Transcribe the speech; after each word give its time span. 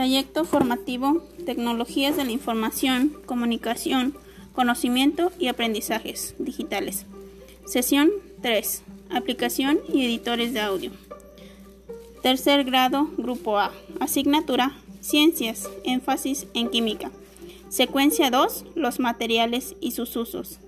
Trayecto 0.00 0.46
formativo, 0.46 1.22
tecnologías 1.44 2.16
de 2.16 2.24
la 2.24 2.30
información, 2.30 3.20
comunicación, 3.26 4.16
conocimiento 4.54 5.30
y 5.38 5.48
aprendizajes 5.48 6.34
digitales. 6.38 7.04
Sesión 7.66 8.10
3. 8.40 8.82
Aplicación 9.10 9.78
y 9.92 10.06
editores 10.06 10.54
de 10.54 10.60
audio. 10.60 10.90
Tercer 12.22 12.64
grado, 12.64 13.10
Grupo 13.18 13.58
A. 13.58 13.72
Asignatura, 14.00 14.72
Ciencias, 15.02 15.68
énfasis 15.84 16.46
en 16.54 16.70
química. 16.70 17.10
Secuencia 17.68 18.30
2, 18.30 18.64
los 18.76 19.00
materiales 19.00 19.76
y 19.82 19.90
sus 19.90 20.16
usos. 20.16 20.60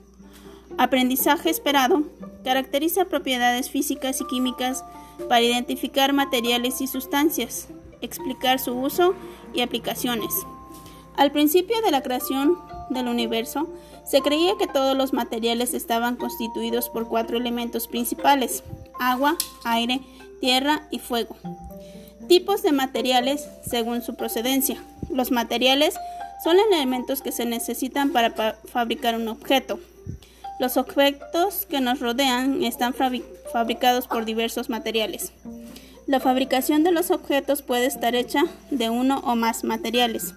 Aprendizaje 0.76 1.48
esperado, 1.48 2.02
caracteriza 2.44 3.06
propiedades 3.06 3.70
físicas 3.70 4.20
y 4.20 4.26
químicas 4.26 4.84
para 5.26 5.40
identificar 5.40 6.12
materiales 6.12 6.82
y 6.82 6.86
sustancias 6.86 7.70
explicar 8.02 8.58
su 8.58 8.74
uso 8.74 9.14
y 9.54 9.62
aplicaciones. 9.62 10.34
Al 11.16 11.32
principio 11.32 11.80
de 11.82 11.90
la 11.90 12.02
creación 12.02 12.58
del 12.90 13.08
universo, 13.08 13.68
se 14.04 14.20
creía 14.20 14.56
que 14.58 14.66
todos 14.66 14.96
los 14.96 15.12
materiales 15.12 15.74
estaban 15.74 16.16
constituidos 16.16 16.88
por 16.88 17.08
cuatro 17.08 17.36
elementos 17.36 17.88
principales, 17.88 18.62
agua, 18.98 19.36
aire, 19.64 20.00
tierra 20.40 20.86
y 20.90 20.98
fuego. 20.98 21.36
Tipos 22.28 22.62
de 22.62 22.72
materiales 22.72 23.48
según 23.64 24.02
su 24.02 24.14
procedencia. 24.14 24.82
Los 25.10 25.30
materiales 25.30 25.94
son 26.42 26.56
elementos 26.58 27.22
que 27.22 27.32
se 27.32 27.44
necesitan 27.44 28.10
para 28.10 28.56
fabricar 28.64 29.14
un 29.16 29.28
objeto. 29.28 29.78
Los 30.58 30.76
objetos 30.76 31.66
que 31.66 31.80
nos 31.80 32.00
rodean 32.00 32.62
están 32.62 32.94
fabricados 32.94 34.06
por 34.06 34.24
diversos 34.24 34.68
materiales. 34.68 35.32
La 36.12 36.20
fabricación 36.20 36.84
de 36.84 36.92
los 36.92 37.10
objetos 37.10 37.62
puede 37.62 37.86
estar 37.86 38.14
hecha 38.14 38.44
de 38.70 38.90
uno 38.90 39.20
o 39.24 39.34
más 39.34 39.64
materiales. 39.64 40.34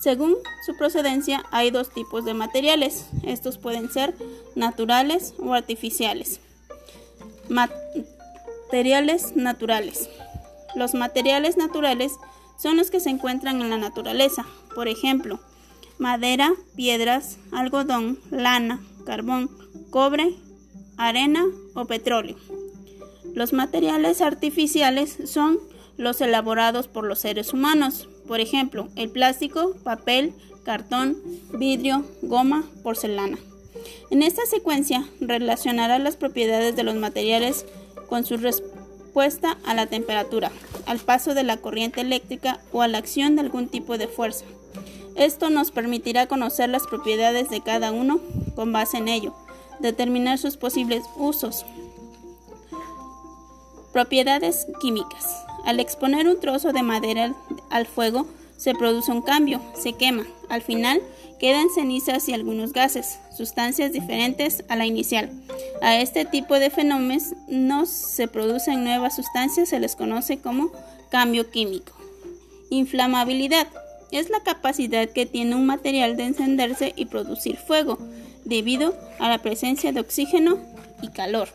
Según 0.00 0.36
su 0.64 0.74
procedencia, 0.78 1.44
hay 1.50 1.70
dos 1.70 1.90
tipos 1.90 2.24
de 2.24 2.32
materiales. 2.32 3.04
Estos 3.22 3.58
pueden 3.58 3.90
ser 3.90 4.14
naturales 4.54 5.34
o 5.38 5.52
artificiales. 5.52 6.40
Materiales 7.50 9.36
naturales. 9.36 10.08
Los 10.76 10.94
materiales 10.94 11.58
naturales 11.58 12.12
son 12.58 12.78
los 12.78 12.90
que 12.90 12.98
se 12.98 13.10
encuentran 13.10 13.60
en 13.60 13.68
la 13.68 13.76
naturaleza. 13.76 14.46
Por 14.74 14.88
ejemplo, 14.88 15.40
madera, 15.98 16.54
piedras, 16.74 17.36
algodón, 17.52 18.18
lana, 18.30 18.80
carbón, 19.04 19.50
cobre, 19.90 20.36
arena 20.96 21.44
o 21.74 21.84
petróleo. 21.84 22.38
Los 23.34 23.52
materiales 23.52 24.20
artificiales 24.20 25.16
son 25.24 25.58
los 25.96 26.20
elaborados 26.20 26.88
por 26.88 27.06
los 27.06 27.20
seres 27.20 27.52
humanos, 27.52 28.08
por 28.26 28.40
ejemplo, 28.40 28.88
el 28.96 29.10
plástico, 29.10 29.74
papel, 29.82 30.34
cartón, 30.64 31.16
vidrio, 31.52 32.04
goma, 32.22 32.64
porcelana. 32.82 33.38
En 34.10 34.22
esta 34.22 34.44
secuencia 34.46 35.06
relacionará 35.20 35.98
las 35.98 36.16
propiedades 36.16 36.76
de 36.76 36.82
los 36.82 36.94
materiales 36.94 37.64
con 38.08 38.24
su 38.24 38.36
respuesta 38.36 39.58
a 39.64 39.74
la 39.74 39.86
temperatura, 39.86 40.50
al 40.86 40.98
paso 40.98 41.34
de 41.34 41.42
la 41.42 41.56
corriente 41.56 42.00
eléctrica 42.00 42.60
o 42.72 42.82
a 42.82 42.88
la 42.88 42.98
acción 42.98 43.34
de 43.34 43.42
algún 43.42 43.68
tipo 43.68 43.98
de 43.98 44.08
fuerza. 44.08 44.44
Esto 45.16 45.50
nos 45.50 45.70
permitirá 45.70 46.26
conocer 46.26 46.68
las 46.68 46.86
propiedades 46.86 47.50
de 47.50 47.62
cada 47.62 47.92
uno 47.92 48.20
con 48.54 48.72
base 48.72 48.98
en 48.98 49.08
ello, 49.08 49.34
determinar 49.80 50.38
sus 50.38 50.56
posibles 50.56 51.02
usos, 51.16 51.64
Propiedades 53.92 54.66
químicas. 54.80 55.44
Al 55.66 55.78
exponer 55.78 56.26
un 56.26 56.40
trozo 56.40 56.72
de 56.72 56.82
madera 56.82 57.34
al 57.68 57.86
fuego, 57.86 58.26
se 58.56 58.74
produce 58.74 59.12
un 59.12 59.20
cambio, 59.20 59.60
se 59.74 59.92
quema. 59.92 60.24
Al 60.48 60.62
final, 60.62 61.02
quedan 61.38 61.68
cenizas 61.68 62.26
y 62.28 62.32
algunos 62.32 62.72
gases, 62.72 63.18
sustancias 63.36 63.92
diferentes 63.92 64.64
a 64.68 64.76
la 64.76 64.86
inicial. 64.86 65.30
A 65.82 65.96
este 65.96 66.24
tipo 66.24 66.58
de 66.58 66.70
fenómenos 66.70 67.34
no 67.48 67.84
se 67.84 68.28
producen 68.28 68.82
nuevas 68.82 69.16
sustancias, 69.16 69.68
se 69.68 69.78
les 69.78 69.94
conoce 69.94 70.38
como 70.38 70.70
cambio 71.10 71.50
químico. 71.50 71.92
Inflamabilidad 72.70 73.66
es 74.10 74.30
la 74.30 74.40
capacidad 74.40 75.06
que 75.08 75.26
tiene 75.26 75.54
un 75.54 75.66
material 75.66 76.16
de 76.16 76.24
encenderse 76.24 76.94
y 76.96 77.06
producir 77.06 77.58
fuego, 77.58 77.98
debido 78.46 78.96
a 79.18 79.28
la 79.28 79.38
presencia 79.38 79.92
de 79.92 80.00
oxígeno 80.00 80.58
y 81.02 81.08
calor. 81.08 81.50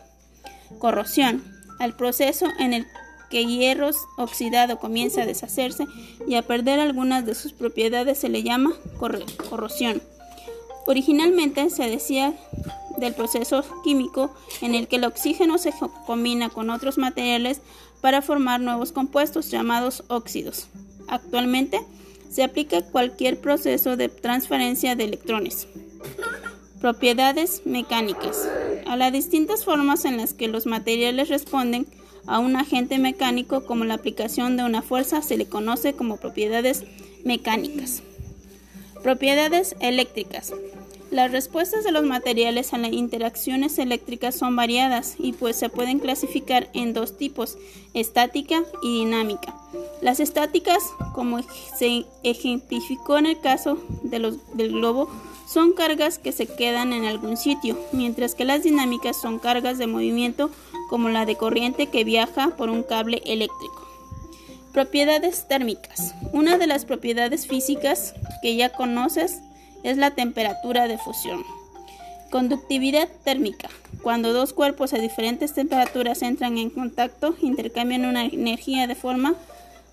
Corrosión 0.78 1.57
al 1.78 1.94
proceso 1.94 2.46
en 2.58 2.74
el 2.74 2.86
que 3.30 3.44
hierro 3.44 3.90
oxidado 4.16 4.78
comienza 4.78 5.22
a 5.22 5.26
deshacerse 5.26 5.86
y 6.26 6.34
a 6.34 6.42
perder 6.42 6.80
algunas 6.80 7.26
de 7.26 7.34
sus 7.34 7.52
propiedades 7.52 8.18
se 8.18 8.28
le 8.28 8.42
llama 8.42 8.72
corrosión. 8.98 10.02
Originalmente 10.86 11.68
se 11.68 11.88
decía 11.88 12.34
del 12.96 13.14
proceso 13.14 13.62
químico 13.84 14.34
en 14.60 14.74
el 14.74 14.88
que 14.88 14.96
el 14.96 15.04
oxígeno 15.04 15.58
se 15.58 15.72
combina 16.06 16.48
con 16.48 16.70
otros 16.70 16.98
materiales 16.98 17.60
para 18.00 18.22
formar 18.22 18.60
nuevos 18.60 18.92
compuestos 18.92 19.50
llamados 19.50 20.04
óxidos. 20.08 20.68
Actualmente 21.08 21.80
se 22.30 22.42
aplica 22.42 22.82
cualquier 22.82 23.40
proceso 23.40 23.96
de 23.96 24.08
transferencia 24.08 24.96
de 24.96 25.04
electrones. 25.04 25.66
Propiedades 26.80 27.62
mecánicas. 27.64 28.48
A 28.86 28.96
las 28.96 29.12
distintas 29.12 29.64
formas 29.64 30.04
en 30.04 30.16
las 30.16 30.32
que 30.32 30.46
los 30.46 30.64
materiales 30.64 31.28
responden 31.28 31.88
a 32.26 32.38
un 32.38 32.54
agente 32.54 32.98
mecánico 32.98 33.66
como 33.66 33.84
la 33.84 33.94
aplicación 33.94 34.56
de 34.56 34.62
una 34.62 34.82
fuerza 34.82 35.20
se 35.20 35.36
le 35.36 35.46
conoce 35.46 35.94
como 35.94 36.18
propiedades 36.18 36.84
mecánicas. 37.24 38.02
Propiedades 39.02 39.74
eléctricas. 39.80 40.52
Las 41.10 41.32
respuestas 41.32 41.82
de 41.82 41.90
los 41.90 42.04
materiales 42.04 42.72
a 42.72 42.78
las 42.78 42.92
interacciones 42.92 43.78
eléctricas 43.78 44.36
son 44.36 44.54
variadas 44.54 45.16
y 45.18 45.32
pues 45.32 45.56
se 45.56 45.70
pueden 45.70 45.98
clasificar 45.98 46.68
en 46.74 46.92
dos 46.92 47.16
tipos, 47.16 47.56
estática 47.92 48.62
y 48.82 49.00
dinámica. 49.00 49.54
Las 50.00 50.20
estáticas, 50.20 50.84
como 51.14 51.40
se 51.76 52.04
ejemplificó 52.22 53.18
en 53.18 53.26
el 53.26 53.40
caso 53.40 53.78
del 54.02 54.38
globo, 54.54 55.08
son 55.48 55.72
cargas 55.72 56.18
que 56.18 56.32
se 56.32 56.46
quedan 56.46 56.92
en 56.92 57.04
algún 57.04 57.36
sitio, 57.36 57.78
mientras 57.92 58.34
que 58.34 58.44
las 58.44 58.62
dinámicas 58.62 59.20
son 59.20 59.38
cargas 59.38 59.78
de 59.78 59.86
movimiento 59.86 60.50
como 60.90 61.08
la 61.08 61.24
de 61.24 61.36
corriente 61.36 61.86
que 61.86 62.04
viaja 62.04 62.50
por 62.56 62.68
un 62.68 62.82
cable 62.82 63.22
eléctrico. 63.24 63.86
Propiedades 64.72 65.48
térmicas. 65.48 66.14
Una 66.32 66.58
de 66.58 66.66
las 66.66 66.84
propiedades 66.84 67.46
físicas 67.46 68.14
que 68.42 68.56
ya 68.56 68.70
conoces 68.70 69.40
es 69.82 69.96
la 69.96 70.10
temperatura 70.10 70.86
de 70.86 70.98
fusión. 70.98 71.42
Conductividad 72.30 73.08
térmica. 73.24 73.70
Cuando 74.02 74.34
dos 74.34 74.52
cuerpos 74.52 74.92
a 74.92 74.98
diferentes 74.98 75.54
temperaturas 75.54 76.20
entran 76.22 76.58
en 76.58 76.68
contacto, 76.68 77.34
intercambian 77.40 78.04
una 78.04 78.26
energía 78.26 78.86
de 78.86 78.94
forma 78.94 79.34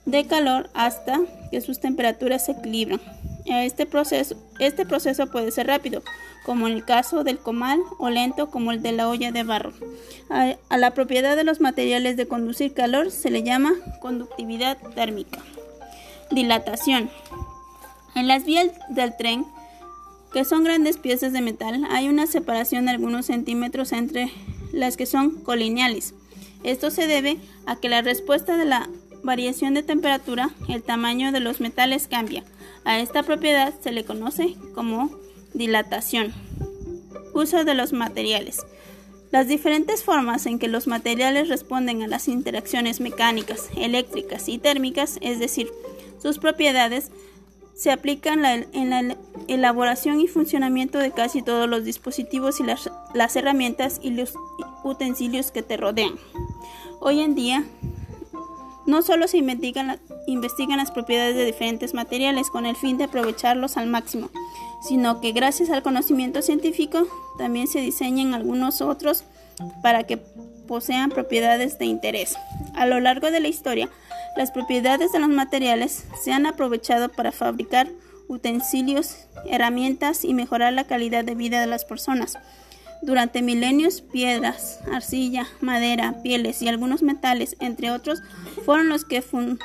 de 0.06 0.26
calor 0.26 0.70
hasta 0.74 1.22
que 1.56 1.62
sus 1.62 1.80
temperaturas 1.80 2.46
se 2.46 2.52
equilibran. 2.52 3.00
Este 3.46 3.86
proceso, 3.86 4.36
este 4.60 4.86
proceso 4.86 5.28
puede 5.28 5.52
ser 5.52 5.68
rápido, 5.68 6.04
como 6.46 6.68
en 6.68 6.74
el 6.74 6.84
caso 6.84 7.24
del 7.24 7.38
comal, 7.38 7.80
o 7.98 8.10
lento, 8.10 8.52
como 8.52 8.74
el 8.74 8.82
de 8.82 8.92
la 8.92 9.08
olla 9.08 9.32
de 9.32 9.44
barro. 9.44 9.72
A, 10.30 10.56
a 10.68 10.78
la 10.78 10.92
propiedad 10.92 11.38
de 11.38 11.46
los 11.46 11.62
materiales 11.62 12.18
de 12.18 12.28
conducir 12.28 12.74
calor 12.74 13.10
se 13.10 13.32
le 13.32 13.42
llama 13.42 13.72
conductividad 14.02 14.78
térmica. 14.96 15.40
Dilatación. 16.30 17.10
En 18.16 18.28
las 18.28 18.44
vías 18.44 18.68
del 18.90 19.16
tren, 19.16 19.46
que 20.34 20.44
son 20.44 20.66
grandes 20.66 20.98
piezas 20.98 21.32
de 21.32 21.40
metal, 21.40 21.88
hay 21.90 22.10
una 22.10 22.28
separación 22.28 22.84
de 22.84 22.92
algunos 22.92 23.28
centímetros 23.28 23.94
entre 23.94 24.30
las 24.74 24.98
que 24.98 25.06
son 25.06 25.42
colineales. 25.42 26.16
Esto 26.66 26.92
se 26.92 27.08
debe 27.08 27.38
a 27.66 27.78
que 27.78 27.88
la 27.88 28.02
respuesta 28.02 28.58
de 28.58 28.66
la 28.66 28.90
variación 29.26 29.74
de 29.74 29.84
temperatura, 29.84 30.52
el 30.70 30.84
tamaño 30.84 31.32
de 31.32 31.40
los 31.40 31.60
metales 31.60 32.08
cambia. 32.08 32.44
A 32.86 33.00
esta 33.00 33.24
propiedad 33.24 33.74
se 33.82 33.92
le 33.92 34.06
conoce 34.06 34.56
como 34.74 35.10
dilatación. 35.54 36.34
Uso 37.34 37.66
de 37.66 37.74
los 37.74 37.92
materiales. 37.92 38.66
Las 39.32 39.48
diferentes 39.48 40.04
formas 40.04 40.46
en 40.46 40.60
que 40.60 40.68
los 40.68 40.88
materiales 40.88 41.50
responden 41.50 42.04
a 42.04 42.08
las 42.08 42.28
interacciones 42.28 43.02
mecánicas, 43.02 43.70
eléctricas 43.76 44.48
y 44.48 44.60
térmicas, 44.60 45.18
es 45.22 45.40
decir, 45.40 45.70
sus 46.22 46.38
propiedades, 46.40 47.12
se 47.76 47.92
aplican 47.92 48.46
en 48.46 48.90
la 48.90 49.18
elaboración 49.50 50.22
y 50.22 50.28
funcionamiento 50.28 50.98
de 50.98 51.12
casi 51.12 51.42
todos 51.42 51.68
los 51.68 51.84
dispositivos 51.84 52.62
y 52.62 52.64
las, 52.64 53.36
herramientas 53.36 54.00
y 54.02 54.12
los 54.12 54.34
utensilios 54.84 55.52
que 55.52 55.62
te 55.62 55.76
rodean. 55.76 56.14
Hoy 57.02 57.20
en 57.20 57.36
día, 57.36 57.66
no 58.85 59.02
solo 59.02 59.28
se 59.28 59.37
investigan, 59.37 59.97
las 60.78 60.91
propiedades 60.91 61.35
de 61.35 61.46
diferentes 61.46 61.93
materiales 61.93 62.49
con 62.49 62.66
el 62.66 62.76
fin 62.76 62.97
de 62.97 63.05
aprovecharlos 63.05 63.78
al 63.78 63.87
máximo, 63.87 64.29
sino 64.87 65.22
que 65.22 65.32
gracias 65.32 65.70
al 65.70 65.84
conocimiento 65.84 66.41
científico 66.41 67.08
también 67.37 67.67
se 67.67 67.79
diseñan 67.79 68.34
algunos 68.34 68.82
otros 68.82 69.23
para 69.82 70.03
que 70.03 70.17
posean 70.67 71.09
propiedades 71.09 71.79
de 71.79 71.85
interés. 71.85 72.35
A 72.76 72.85
lo 72.85 72.99
largo 72.99 73.32
de 73.32 73.40
la 73.40 73.47
historia, 73.47 73.90
las 74.35 74.52
propiedades 74.52 75.11
de 75.11 75.20
los 75.20 75.29
materiales 75.29 76.05
se 76.22 76.31
han 76.31 76.46
aprovechado 76.46 77.09
para 77.09 77.31
fabricar 77.31 77.88
utensilios, 78.28 79.28
herramientas 79.46 80.26
y 80.26 80.34
mejorar 80.34 80.73
la 80.73 80.85
calidad 80.85 81.23
de 81.23 81.35
vida 81.35 81.61
de 81.61 81.67
las 81.67 81.85
personas. 81.85 82.38
Durante 83.02 83.42
milenios, 83.42 84.02
piedras, 84.02 84.80
arcilla, 84.92 85.47
madera, 85.62 86.22
pieles 86.24 86.62
y 86.62 86.68
algunos 86.68 87.03
metales, 87.03 87.56
entre 87.59 87.92
otros, 87.92 88.22
fueron 88.66 88.90
los 88.90 89.06
que 89.06 89.22
fueron 89.22 89.59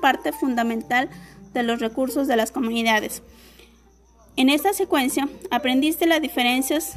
parte 0.00 0.32
fundamental 0.32 1.08
de 1.52 1.62
los 1.62 1.80
recursos 1.80 2.26
de 2.26 2.36
las 2.36 2.50
comunidades. 2.50 3.22
En 4.36 4.48
esta 4.48 4.72
secuencia 4.72 5.28
aprendiste 5.50 6.06
las 6.06 6.22
diferencias 6.22 6.94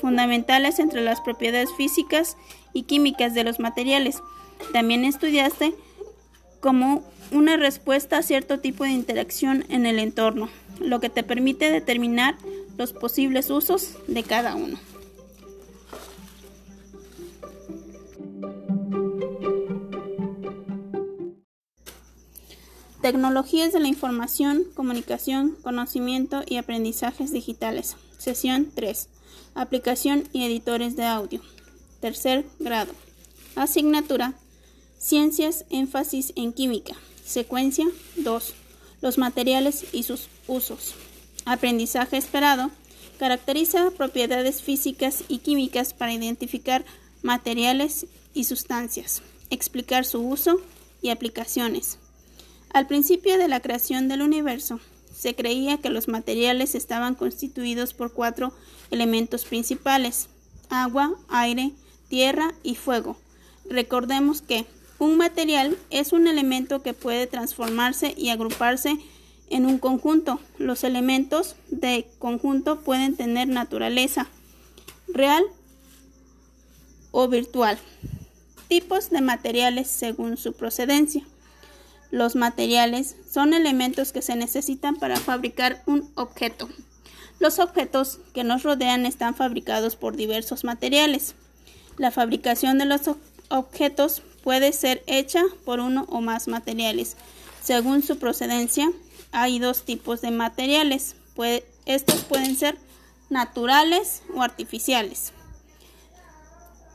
fundamentales 0.00 0.78
entre 0.78 1.02
las 1.02 1.20
propiedades 1.20 1.70
físicas 1.76 2.36
y 2.74 2.82
químicas 2.82 3.32
de 3.32 3.44
los 3.44 3.60
materiales. 3.60 4.22
También 4.72 5.04
estudiaste 5.04 5.74
como 6.60 7.02
una 7.30 7.56
respuesta 7.56 8.18
a 8.18 8.22
cierto 8.22 8.60
tipo 8.60 8.84
de 8.84 8.90
interacción 8.90 9.64
en 9.70 9.86
el 9.86 9.98
entorno, 9.98 10.48
lo 10.78 11.00
que 11.00 11.08
te 11.08 11.22
permite 11.22 11.70
determinar 11.70 12.36
los 12.76 12.92
posibles 12.92 13.50
usos 13.50 13.90
de 14.06 14.22
cada 14.22 14.54
uno. 14.54 14.78
Tecnologías 23.04 23.74
de 23.74 23.80
la 23.80 23.88
información, 23.88 24.64
comunicación, 24.74 25.58
conocimiento 25.62 26.42
y 26.46 26.56
aprendizajes 26.56 27.32
digitales. 27.32 27.96
Sesión 28.16 28.72
3. 28.74 29.10
Aplicación 29.54 30.24
y 30.32 30.46
editores 30.46 30.96
de 30.96 31.04
audio. 31.04 31.42
Tercer 32.00 32.46
grado. 32.58 32.94
Asignatura. 33.56 34.32
Ciencias, 34.96 35.66
énfasis 35.68 36.32
en 36.34 36.54
química. 36.54 36.94
Secuencia 37.22 37.86
2. 38.16 38.54
Los 39.02 39.18
materiales 39.18 39.84
y 39.92 40.04
sus 40.04 40.28
usos. 40.48 40.94
Aprendizaje 41.44 42.16
esperado. 42.16 42.70
Caracteriza 43.18 43.90
propiedades 43.90 44.62
físicas 44.62 45.24
y 45.28 45.38
químicas 45.38 45.92
para 45.92 46.12
identificar 46.12 46.84
materiales 47.22 48.06
y 48.32 48.44
sustancias. 48.44 49.22
Explicar 49.50 50.04
su 50.04 50.20
uso 50.26 50.60
y 51.02 51.10
aplicaciones. 51.10 51.98
Al 52.72 52.86
principio 52.86 53.38
de 53.38 53.48
la 53.48 53.60
creación 53.60 54.08
del 54.08 54.22
universo, 54.22 54.80
se 55.14 55.34
creía 55.34 55.78
que 55.78 55.90
los 55.90 56.08
materiales 56.08 56.74
estaban 56.74 57.14
constituidos 57.14 57.94
por 57.94 58.12
cuatro 58.12 58.52
elementos 58.90 59.44
principales, 59.44 60.28
agua, 60.70 61.14
aire, 61.28 61.72
tierra 62.08 62.52
y 62.62 62.74
fuego. 62.74 63.16
Recordemos 63.68 64.42
que 64.42 64.66
un 64.98 65.16
material 65.16 65.78
es 65.90 66.12
un 66.12 66.26
elemento 66.26 66.82
que 66.82 66.94
puede 66.94 67.26
transformarse 67.26 68.14
y 68.16 68.30
agruparse 68.30 68.98
en 69.54 69.66
un 69.66 69.78
conjunto. 69.78 70.40
Los 70.58 70.82
elementos 70.82 71.54
de 71.68 72.08
conjunto 72.18 72.80
pueden 72.80 73.16
tener 73.16 73.46
naturaleza 73.46 74.26
real 75.06 75.44
o 77.12 77.28
virtual. 77.28 77.78
Tipos 78.66 79.10
de 79.10 79.20
materiales 79.20 79.86
según 79.86 80.36
su 80.36 80.54
procedencia. 80.54 81.24
Los 82.10 82.34
materiales 82.34 83.14
son 83.30 83.54
elementos 83.54 84.12
que 84.12 84.22
se 84.22 84.34
necesitan 84.34 84.96
para 84.96 85.16
fabricar 85.16 85.84
un 85.86 86.10
objeto. 86.16 86.68
Los 87.38 87.60
objetos 87.60 88.18
que 88.32 88.42
nos 88.42 88.64
rodean 88.64 89.06
están 89.06 89.36
fabricados 89.36 89.94
por 89.94 90.16
diversos 90.16 90.64
materiales. 90.64 91.36
La 91.96 92.10
fabricación 92.10 92.78
de 92.78 92.86
los 92.86 93.02
objetos 93.50 94.22
puede 94.42 94.72
ser 94.72 95.04
hecha 95.06 95.44
por 95.64 95.78
uno 95.78 96.06
o 96.08 96.20
más 96.20 96.48
materiales. 96.48 97.16
Según 97.62 98.02
su 98.02 98.18
procedencia, 98.18 98.90
hay 99.34 99.58
dos 99.58 99.84
tipos 99.84 100.20
de 100.20 100.30
materiales. 100.30 101.16
estos 101.84 102.24
pueden 102.24 102.56
ser 102.56 102.78
naturales 103.28 104.22
o 104.32 104.42
artificiales. 104.42 105.32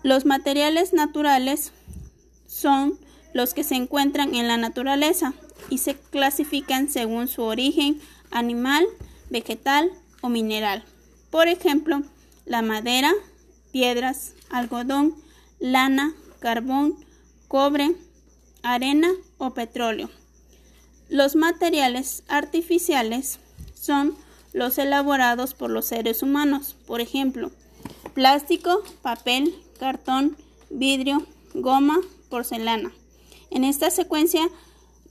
Los 0.03 0.25
materiales 0.25 0.93
naturales 0.93 1.73
son 2.47 2.97
los 3.33 3.53
que 3.53 3.65
se 3.65 3.75
encuentran 3.75 4.33
en 4.33 4.47
la 4.47 4.55
naturaleza 4.55 5.33
y 5.69 5.79
se 5.79 5.95
clasifican 5.95 6.89
según 6.89 7.27
su 7.27 7.43
origen 7.43 7.99
animal, 8.31 8.87
vegetal 9.29 9.91
o 10.21 10.29
mineral. 10.29 10.85
Por 11.29 11.49
ejemplo, 11.49 12.01
la 12.45 12.61
madera, 12.61 13.11
piedras, 13.71 14.33
algodón, 14.49 15.13
lana, 15.59 16.13
carbón, 16.39 16.95
cobre, 17.49 17.91
arena 18.63 19.09
o 19.37 19.53
petróleo. 19.53 20.09
Los 21.09 21.35
materiales 21.35 22.21
artificiales 22.27 23.39
son 23.73 24.15
los 24.53 24.77
elaborados 24.77 25.55
por 25.55 25.71
los 25.71 25.85
seres 25.85 26.21
humanos, 26.21 26.75
por 26.85 27.01
ejemplo, 27.01 27.49
plástico, 28.13 28.83
papel, 29.01 29.55
cartón, 29.79 30.37
vidrio, 30.69 31.25
goma, 31.55 31.97
porcelana. 32.29 32.91
En 33.49 33.63
esta 33.63 33.89
secuencia 33.89 34.47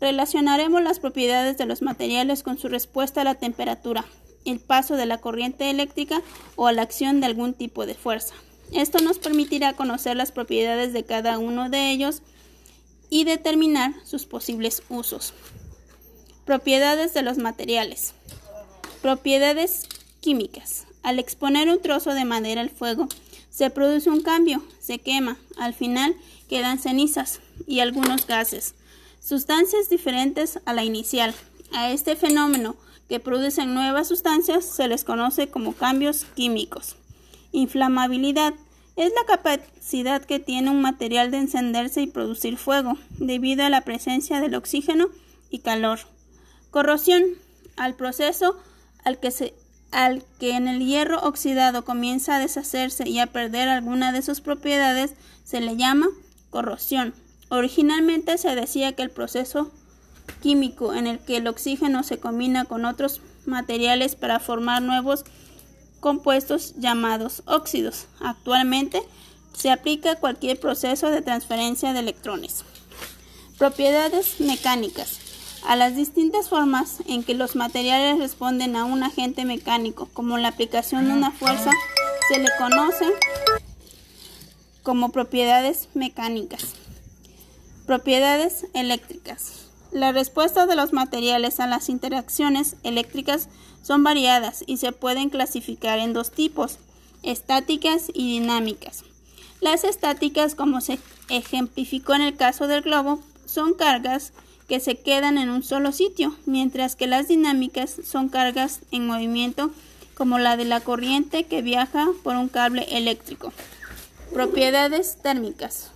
relacionaremos 0.00 0.80
las 0.84 1.00
propiedades 1.00 1.58
de 1.58 1.66
los 1.66 1.82
materiales 1.82 2.44
con 2.44 2.58
su 2.58 2.68
respuesta 2.68 3.22
a 3.22 3.24
la 3.24 3.34
temperatura, 3.34 4.04
el 4.44 4.60
paso 4.60 4.94
de 4.94 5.06
la 5.06 5.18
corriente 5.18 5.68
eléctrica 5.68 6.22
o 6.54 6.68
a 6.68 6.72
la 6.72 6.82
acción 6.82 7.18
de 7.18 7.26
algún 7.26 7.54
tipo 7.54 7.86
de 7.86 7.94
fuerza. 7.94 8.34
Esto 8.70 9.00
nos 9.00 9.18
permitirá 9.18 9.72
conocer 9.72 10.16
las 10.16 10.30
propiedades 10.30 10.92
de 10.92 11.04
cada 11.04 11.38
uno 11.38 11.70
de 11.70 11.90
ellos 11.90 12.22
y 13.10 13.24
determinar 13.24 13.94
sus 14.04 14.26
posibles 14.26 14.84
usos. 14.88 15.34
Propiedades 16.48 17.12
de 17.12 17.20
los 17.20 17.36
materiales. 17.36 18.14
Propiedades 19.02 19.86
químicas. 20.22 20.86
Al 21.02 21.18
exponer 21.18 21.68
un 21.68 21.82
trozo 21.82 22.14
de 22.14 22.24
madera 22.24 22.62
al 22.62 22.70
fuego, 22.70 23.06
se 23.50 23.68
produce 23.68 24.08
un 24.08 24.22
cambio, 24.22 24.64
se 24.80 24.98
quema, 24.98 25.36
al 25.58 25.74
final 25.74 26.16
quedan 26.48 26.78
cenizas 26.78 27.42
y 27.66 27.80
algunos 27.80 28.26
gases, 28.26 28.74
sustancias 29.20 29.90
diferentes 29.90 30.58
a 30.64 30.72
la 30.72 30.84
inicial. 30.84 31.34
A 31.74 31.90
este 31.90 32.16
fenómeno 32.16 32.76
que 33.10 33.20
producen 33.20 33.74
nuevas 33.74 34.08
sustancias 34.08 34.64
se 34.64 34.88
les 34.88 35.04
conoce 35.04 35.48
como 35.48 35.74
cambios 35.74 36.24
químicos. 36.34 36.96
Inflamabilidad 37.52 38.54
es 38.96 39.12
la 39.14 39.26
capacidad 39.26 40.24
que 40.24 40.38
tiene 40.38 40.70
un 40.70 40.80
material 40.80 41.30
de 41.30 41.40
encenderse 41.40 42.00
y 42.00 42.06
producir 42.06 42.56
fuego 42.56 42.96
debido 43.18 43.64
a 43.64 43.68
la 43.68 43.82
presencia 43.82 44.40
del 44.40 44.54
oxígeno 44.54 45.08
y 45.50 45.58
calor. 45.58 45.98
Corrosión 46.70 47.24
al 47.76 47.94
proceso 47.94 48.56
al 49.04 49.18
que, 49.18 49.30
se, 49.30 49.54
al 49.90 50.24
que 50.38 50.52
en 50.52 50.68
el 50.68 50.84
hierro 50.84 51.20
oxidado 51.20 51.84
comienza 51.84 52.36
a 52.36 52.40
deshacerse 52.40 53.08
y 53.08 53.18
a 53.20 53.26
perder 53.26 53.68
alguna 53.68 54.12
de 54.12 54.22
sus 54.22 54.40
propiedades 54.40 55.14
se 55.44 55.60
le 55.60 55.76
llama 55.76 56.08
corrosión. 56.50 57.14
Originalmente 57.48 58.36
se 58.36 58.54
decía 58.54 58.92
que 58.92 59.02
el 59.02 59.10
proceso 59.10 59.70
químico 60.42 60.92
en 60.92 61.06
el 61.06 61.18
que 61.18 61.38
el 61.38 61.46
oxígeno 61.46 62.02
se 62.02 62.18
combina 62.18 62.66
con 62.66 62.84
otros 62.84 63.22
materiales 63.46 64.14
para 64.14 64.40
formar 64.40 64.82
nuevos 64.82 65.24
compuestos 66.00 66.74
llamados 66.76 67.42
óxidos. 67.46 68.06
Actualmente 68.20 69.02
se 69.54 69.70
aplica 69.70 70.12
a 70.12 70.16
cualquier 70.16 70.60
proceso 70.60 71.10
de 71.10 71.22
transferencia 71.22 71.92
de 71.92 72.00
electrones. 72.00 72.64
Propiedades 73.58 74.38
mecánicas. 74.40 75.27
A 75.66 75.76
las 75.76 75.96
distintas 75.96 76.48
formas 76.48 77.02
en 77.06 77.24
que 77.24 77.34
los 77.34 77.56
materiales 77.56 78.18
responden 78.18 78.76
a 78.76 78.84
un 78.84 79.02
agente 79.02 79.44
mecánico, 79.44 80.08
como 80.12 80.38
la 80.38 80.48
aplicación 80.48 81.06
de 81.06 81.12
una 81.12 81.30
fuerza, 81.30 81.70
se 82.28 82.38
le 82.38 82.48
conoce 82.58 83.06
como 84.82 85.10
propiedades 85.10 85.88
mecánicas. 85.94 86.74
Propiedades 87.86 88.66
eléctricas. 88.74 89.66
La 89.92 90.12
respuesta 90.12 90.66
de 90.66 90.76
los 90.76 90.92
materiales 90.92 91.60
a 91.60 91.66
las 91.66 91.88
interacciones 91.88 92.76
eléctricas 92.82 93.48
son 93.82 94.02
variadas 94.02 94.62
y 94.66 94.76
se 94.76 94.92
pueden 94.92 95.30
clasificar 95.30 95.98
en 95.98 96.12
dos 96.12 96.30
tipos, 96.30 96.78
estáticas 97.22 98.08
y 98.12 98.40
dinámicas. 98.40 99.04
Las 99.60 99.84
estáticas, 99.84 100.54
como 100.54 100.80
se 100.80 100.98
ejemplificó 101.28 102.14
en 102.14 102.22
el 102.22 102.36
caso 102.36 102.66
del 102.66 102.82
globo, 102.82 103.20
son 103.44 103.74
cargas 103.74 104.32
que 104.68 104.80
se 104.80 104.96
quedan 104.96 105.38
en 105.38 105.48
un 105.48 105.62
solo 105.62 105.92
sitio, 105.92 106.36
mientras 106.44 106.94
que 106.94 107.06
las 107.06 107.26
dinámicas 107.26 107.96
son 108.04 108.28
cargas 108.28 108.80
en 108.90 109.06
movimiento 109.06 109.70
como 110.14 110.38
la 110.38 110.56
de 110.56 110.64
la 110.64 110.80
corriente 110.80 111.44
que 111.44 111.62
viaja 111.62 112.08
por 112.22 112.36
un 112.36 112.48
cable 112.48 112.86
eléctrico. 112.90 113.52
Propiedades 114.32 115.16
térmicas. 115.22 115.90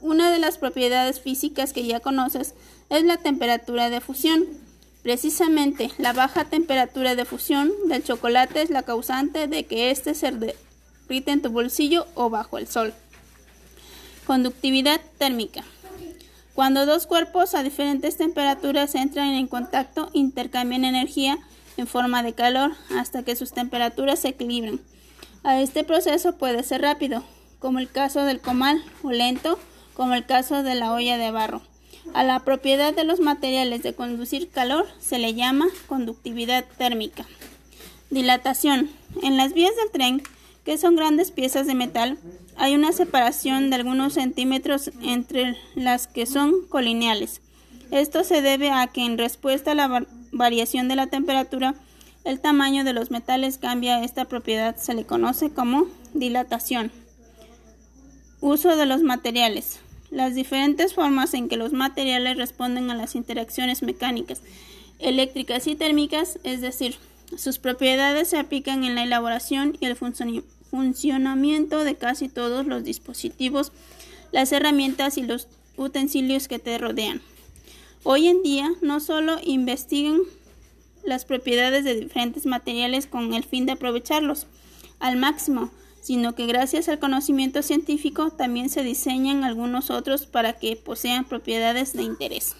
Una 0.00 0.30
de 0.30 0.38
las 0.38 0.58
propiedades 0.58 1.20
físicas 1.20 1.72
que 1.72 1.86
ya 1.86 2.00
conoces 2.00 2.54
es 2.90 3.04
la 3.04 3.16
temperatura 3.16 3.88
de 3.88 4.00
fusión. 4.00 4.44
Precisamente 5.02 5.90
la 5.96 6.12
baja 6.12 6.44
temperatura 6.44 7.14
de 7.14 7.24
fusión 7.24 7.72
del 7.86 8.04
chocolate 8.04 8.60
es 8.60 8.70
la 8.70 8.82
causante 8.82 9.48
de 9.48 9.64
que 9.64 9.90
éste 9.90 10.14
se 10.14 10.32
escrita 11.02 11.32
en 11.32 11.40
tu 11.40 11.50
bolsillo 11.50 12.06
o 12.14 12.28
bajo 12.28 12.58
el 12.58 12.68
sol. 12.68 12.92
Conductividad 14.26 15.00
térmica. 15.16 15.64
Cuando 16.58 16.86
dos 16.86 17.06
cuerpos 17.06 17.54
a 17.54 17.62
diferentes 17.62 18.16
temperaturas 18.16 18.96
entran 18.96 19.28
en 19.34 19.46
contacto, 19.46 20.10
intercambian 20.12 20.84
energía 20.84 21.38
en 21.76 21.86
forma 21.86 22.24
de 22.24 22.32
calor 22.32 22.72
hasta 22.90 23.22
que 23.22 23.36
sus 23.36 23.52
temperaturas 23.52 24.18
se 24.18 24.30
equilibran. 24.30 24.80
A 25.44 25.60
este 25.60 25.84
proceso 25.84 26.36
puede 26.36 26.64
ser 26.64 26.82
rápido, 26.82 27.22
como 27.60 27.78
el 27.78 27.88
caso 27.88 28.24
del 28.24 28.40
comal, 28.40 28.82
o 29.04 29.12
lento, 29.12 29.56
como 29.94 30.14
el 30.14 30.26
caso 30.26 30.64
de 30.64 30.74
la 30.74 30.92
olla 30.92 31.16
de 31.16 31.30
barro. 31.30 31.62
A 32.12 32.24
la 32.24 32.40
propiedad 32.40 32.92
de 32.92 33.04
los 33.04 33.20
materiales 33.20 33.84
de 33.84 33.94
conducir 33.94 34.50
calor 34.50 34.88
se 34.98 35.20
le 35.20 35.34
llama 35.34 35.68
conductividad 35.86 36.64
térmica. 36.76 37.24
Dilatación. 38.10 38.90
En 39.22 39.36
las 39.36 39.52
vías 39.52 39.76
del 39.76 39.92
tren, 39.92 40.22
que 40.64 40.76
son 40.76 40.96
grandes 40.96 41.30
piezas 41.30 41.68
de 41.68 41.76
metal, 41.76 42.18
hay 42.58 42.74
una 42.74 42.92
separación 42.92 43.70
de 43.70 43.76
algunos 43.76 44.14
centímetros 44.14 44.90
entre 45.00 45.56
las 45.76 46.08
que 46.08 46.26
son 46.26 46.66
colineales. 46.68 47.40
Esto 47.92 48.24
se 48.24 48.42
debe 48.42 48.70
a 48.70 48.88
que 48.88 49.04
en 49.04 49.16
respuesta 49.16 49.72
a 49.72 49.74
la 49.74 50.06
variación 50.32 50.88
de 50.88 50.96
la 50.96 51.06
temperatura, 51.06 51.74
el 52.24 52.40
tamaño 52.40 52.84
de 52.84 52.92
los 52.92 53.10
metales 53.10 53.58
cambia. 53.58 54.02
Esta 54.02 54.24
propiedad 54.24 54.76
se 54.76 54.94
le 54.94 55.06
conoce 55.06 55.50
como 55.50 55.86
dilatación. 56.14 56.90
Uso 58.40 58.76
de 58.76 58.86
los 58.86 59.02
materiales. 59.02 59.78
Las 60.10 60.34
diferentes 60.34 60.94
formas 60.94 61.34
en 61.34 61.48
que 61.48 61.56
los 61.56 61.72
materiales 61.72 62.36
responden 62.36 62.90
a 62.90 62.94
las 62.94 63.14
interacciones 63.14 63.82
mecánicas, 63.82 64.42
eléctricas 64.98 65.66
y 65.66 65.76
térmicas, 65.76 66.38
es 66.42 66.60
decir, 66.60 66.96
sus 67.36 67.58
propiedades 67.58 68.28
se 68.28 68.38
aplican 68.38 68.84
en 68.84 68.94
la 68.94 69.04
elaboración 69.04 69.76
y 69.80 69.86
el 69.86 69.96
funcionamiento 70.70 71.84
de 71.84 71.96
casi 71.96 72.28
todos 72.28 72.66
los 72.66 72.84
dispositivos, 72.84 73.72
las 74.32 74.52
herramientas 74.52 75.18
y 75.18 75.22
los 75.22 75.48
utensilios 75.76 76.48
que 76.48 76.58
te 76.58 76.76
rodean. 76.78 77.22
Hoy 78.04 78.28
en 78.28 78.42
día 78.42 78.70
no 78.80 79.00
solo 79.00 79.38
investigan 79.42 80.20
las 81.04 81.24
propiedades 81.24 81.84
de 81.84 81.94
diferentes 81.94 82.46
materiales 82.46 83.06
con 83.06 83.34
el 83.34 83.44
fin 83.44 83.66
de 83.66 83.72
aprovecharlos 83.72 84.46
al 85.00 85.16
máximo, 85.16 85.70
sino 86.00 86.34
que 86.34 86.46
gracias 86.46 86.88
al 86.88 86.98
conocimiento 86.98 87.62
científico 87.62 88.30
también 88.30 88.68
se 88.68 88.82
diseñan 88.82 89.44
algunos 89.44 89.90
otros 89.90 90.26
para 90.26 90.54
que 90.54 90.76
posean 90.76 91.24
propiedades 91.24 91.92
de 91.92 92.02
interés. 92.02 92.56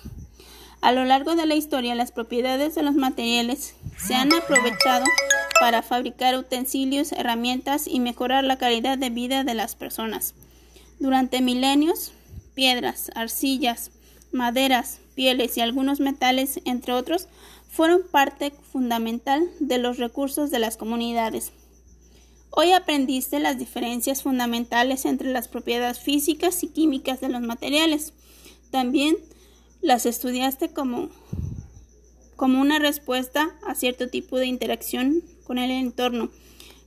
A 0.80 0.92
lo 0.92 1.04
largo 1.04 1.34
de 1.34 1.46
la 1.46 1.56
historia, 1.56 1.94
las 1.94 2.12
propiedades 2.12 2.74
de 2.74 2.82
los 2.82 2.94
materiales 2.94 3.74
se 3.96 4.14
han 4.14 4.32
aprovechado 4.32 5.04
para 5.60 5.82
fabricar 5.82 6.36
utensilios, 6.36 7.12
herramientas 7.12 7.86
y 7.86 8.00
mejorar 8.00 8.44
la 8.44 8.58
calidad 8.58 8.98
de 8.98 9.10
vida 9.10 9.44
de 9.44 9.54
las 9.54 9.74
personas. 9.74 10.34
Durante 10.98 11.40
milenios, 11.40 12.12
piedras, 12.54 13.10
arcillas, 13.14 13.90
maderas, 14.32 15.00
pieles 15.14 15.56
y 15.56 15.60
algunos 15.60 16.00
metales, 16.00 16.60
entre 16.64 16.92
otros, 16.92 17.28
fueron 17.70 18.02
parte 18.10 18.52
fundamental 18.72 19.48
de 19.60 19.78
los 19.78 19.98
recursos 19.98 20.50
de 20.50 20.58
las 20.58 20.76
comunidades. 20.76 21.52
Hoy 22.50 22.72
aprendiste 22.72 23.40
las 23.40 23.58
diferencias 23.58 24.22
fundamentales 24.22 25.04
entre 25.04 25.30
las 25.32 25.48
propiedades 25.48 26.00
físicas 26.00 26.62
y 26.62 26.68
químicas 26.68 27.20
de 27.20 27.28
los 27.28 27.42
materiales. 27.42 28.14
También 28.70 29.16
las 29.80 30.06
estudiaste 30.06 30.70
como, 30.70 31.10
como 32.36 32.60
una 32.60 32.78
respuesta 32.78 33.54
a 33.66 33.74
cierto 33.74 34.08
tipo 34.08 34.38
de 34.38 34.46
interacción 34.46 35.22
con 35.48 35.58
el 35.58 35.72
entorno, 35.72 36.30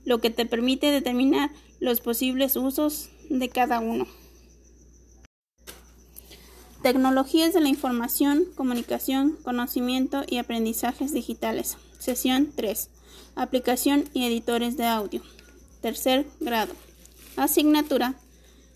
lo 0.06 0.22
que 0.22 0.30
te 0.30 0.46
permite 0.46 0.90
determinar 0.90 1.50
los 1.80 2.00
posibles 2.00 2.56
usos 2.56 3.10
de 3.28 3.50
cada 3.50 3.80
uno. 3.80 4.06
Tecnologías 6.82 7.52
de 7.52 7.60
la 7.60 7.68
información, 7.68 8.46
comunicación, 8.54 9.36
conocimiento 9.42 10.22
y 10.26 10.38
aprendizajes 10.38 11.12
digitales. 11.12 11.76
Sesión 11.98 12.50
3. 12.56 12.88
Aplicación 13.36 14.08
y 14.14 14.24
editores 14.24 14.78
de 14.78 14.86
audio. 14.86 15.20
Tercer 15.82 16.26
grado. 16.40 16.72
Asignatura. 17.36 18.14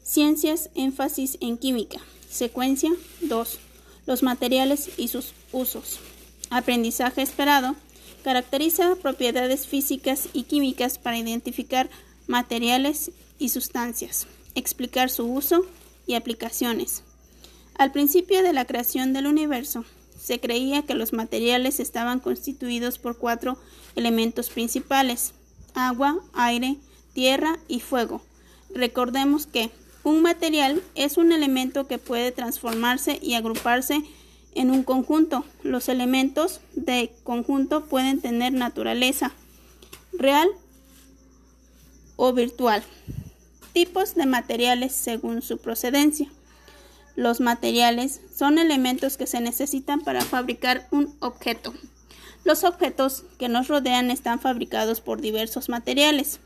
Ciencias, 0.02 0.68
énfasis 0.74 1.38
en 1.40 1.56
química. 1.56 1.98
Secuencia 2.28 2.90
2 3.22 3.60
los 4.06 4.22
materiales 4.22 4.90
y 4.96 5.08
sus 5.08 5.32
usos. 5.52 5.98
Aprendizaje 6.48 7.22
esperado 7.22 7.74
caracteriza 8.26 8.96
propiedades 8.96 9.68
físicas 9.68 10.28
y 10.32 10.42
químicas 10.42 10.98
para 10.98 11.16
identificar 11.16 11.88
materiales 12.26 13.12
y 13.38 13.50
sustancias, 13.50 14.26
explicar 14.56 15.10
su 15.10 15.26
uso 15.26 15.64
y 16.08 16.14
aplicaciones. 16.14 17.04
Al 17.78 17.92
principio 17.92 18.42
de 18.42 18.52
la 18.52 18.64
creación 18.64 19.12
del 19.12 19.28
universo, 19.28 19.84
se 20.20 20.40
creía 20.40 20.82
que 20.82 20.96
los 20.96 21.12
materiales 21.12 21.78
estaban 21.78 22.18
constituidos 22.18 22.98
por 22.98 23.16
cuatro 23.16 23.58
elementos 23.94 24.50
principales, 24.50 25.32
agua, 25.74 26.18
aire, 26.32 26.78
tierra 27.12 27.60
y 27.68 27.78
fuego. 27.78 28.22
Recordemos 28.74 29.46
que 29.46 29.70
un 30.02 30.20
material 30.20 30.82
es 30.96 31.16
un 31.16 31.30
elemento 31.30 31.86
que 31.86 31.98
puede 31.98 32.32
transformarse 32.32 33.20
y 33.22 33.34
agruparse 33.34 34.02
en 34.56 34.70
un 34.70 34.82
conjunto. 34.82 35.44
Los 35.62 35.88
elementos 35.88 36.60
de 36.74 37.12
conjunto 37.22 37.84
pueden 37.84 38.20
tener 38.20 38.52
naturaleza 38.52 39.32
real 40.12 40.48
o 42.16 42.32
virtual. 42.32 42.82
Tipos 43.72 44.14
de 44.14 44.26
materiales 44.26 44.92
según 44.92 45.42
su 45.42 45.58
procedencia. 45.58 46.28
Los 47.14 47.40
materiales 47.40 48.20
son 48.34 48.58
elementos 48.58 49.16
que 49.16 49.26
se 49.26 49.40
necesitan 49.40 50.00
para 50.00 50.22
fabricar 50.22 50.88
un 50.90 51.14
objeto. 51.20 51.74
Los 52.44 52.64
objetos 52.64 53.24
que 53.38 53.48
nos 53.48 53.68
rodean 53.68 54.10
están 54.10 54.40
fabricados 54.40 55.00
por 55.00 55.20
diversos 55.20 55.68
materiales. 55.68 56.40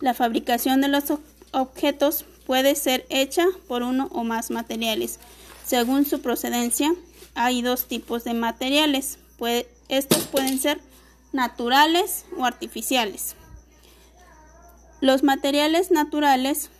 La 0.00 0.14
fabricación 0.14 0.80
de 0.80 0.88
los 0.88 1.04
objetos 1.52 2.24
puede 2.46 2.74
ser 2.74 3.06
hecha 3.08 3.46
por 3.68 3.82
uno 3.82 4.08
o 4.12 4.24
más 4.24 4.50
materiales. 4.50 5.18
Según 5.64 6.04
su 6.04 6.20
procedencia, 6.20 6.94
hay 7.34 7.62
dos 7.62 7.86
tipos 7.86 8.24
de 8.24 8.34
materiales. 8.34 9.18
estos 9.88 10.24
pueden 10.26 10.58
ser 10.58 10.80
naturales 11.32 12.26
o 12.36 12.44
artificiales. 12.44 13.34
Los 15.00 15.22
materiales 15.22 15.90
naturales 15.90 16.70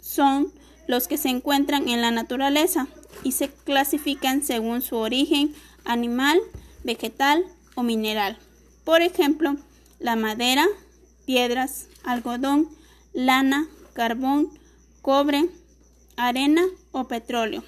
son 0.00 0.52
los 0.86 1.08
que 1.08 1.18
se 1.18 1.28
encuentran 1.28 1.88
en 1.88 2.00
la 2.00 2.10
naturaleza 2.10 2.86
y 3.22 3.32
se 3.32 3.48
clasifican 3.50 4.42
según 4.42 4.82
su 4.82 4.96
origen 4.96 5.54
animal, 5.84 6.40
vegetal 6.84 7.44
o 7.74 7.82
mineral. 7.82 8.38
Por 8.84 9.02
ejemplo, 9.02 9.56
la 9.98 10.16
madera, 10.16 10.66
piedras, 11.26 11.86
algodón, 12.02 12.68
lana, 13.12 13.68
carbón, 13.92 14.50
cobre, 15.02 15.48
arena 16.16 16.62
o 16.92 17.08
petróleo. 17.08 17.62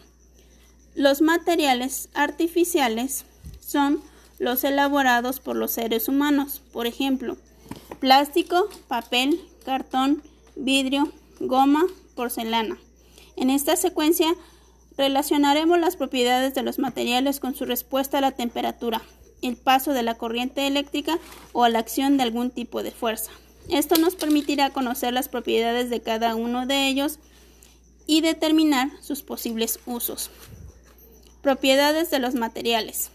Los 0.95 1.23
materiales 1.23 2.11
artificiales 2.13 3.25
son 3.61 4.03
los 4.39 4.63
elaborados 4.63 5.41
por 5.41 5.57
los 5.57 5.71
seres 5.71 6.07
humanos, 6.07 6.61
por 6.71 6.87
ejemplo, 6.87 7.39
plástico, 7.99 8.69
papel, 8.89 9.41
cartón, 9.65 10.23
vidrio, 10.55 11.11
goma, 11.41 11.87
porcelana. 12.15 12.77
En 13.37 13.49
esta 13.49 13.77
secuencia 13.77 14.35
relacionaremos 14.99 15.79
las 15.79 15.97
propiedades 15.97 16.53
de 16.53 16.63
los 16.63 16.79
materiales 16.79 17.41
con 17.41 17.55
su 17.55 17.65
respuesta 17.65 18.19
a 18.19 18.23
la 18.23 18.33
temperatura, 18.33 19.01
el 19.41 19.57
paso 19.57 19.93
de 19.93 20.03
la 20.03 20.17
corriente 20.17 20.67
eléctrica 20.67 21.19
o 21.53 21.65
a 21.65 21.71
la 21.71 21.79
acción 21.79 22.19
de 22.19 22.25
algún 22.25 22.51
tipo 22.51 22.83
de 22.83 22.91
fuerza. 22.91 23.31
Esto 23.71 23.95
nos 23.97 24.15
permitirá 24.15 24.71
conocer 24.71 25.15
las 25.15 25.29
propiedades 25.29 25.89
de 25.89 26.03
cada 26.03 26.35
uno 26.35 26.67
de 26.67 26.89
ellos 26.89 27.19
y 28.07 28.21
determinar 28.21 28.91
sus 29.01 29.23
posibles 29.23 29.81
usos. 29.87 30.31
Propiedades 31.43 32.09
de 32.13 32.21
los 32.21 32.37
materiales. 32.37 33.11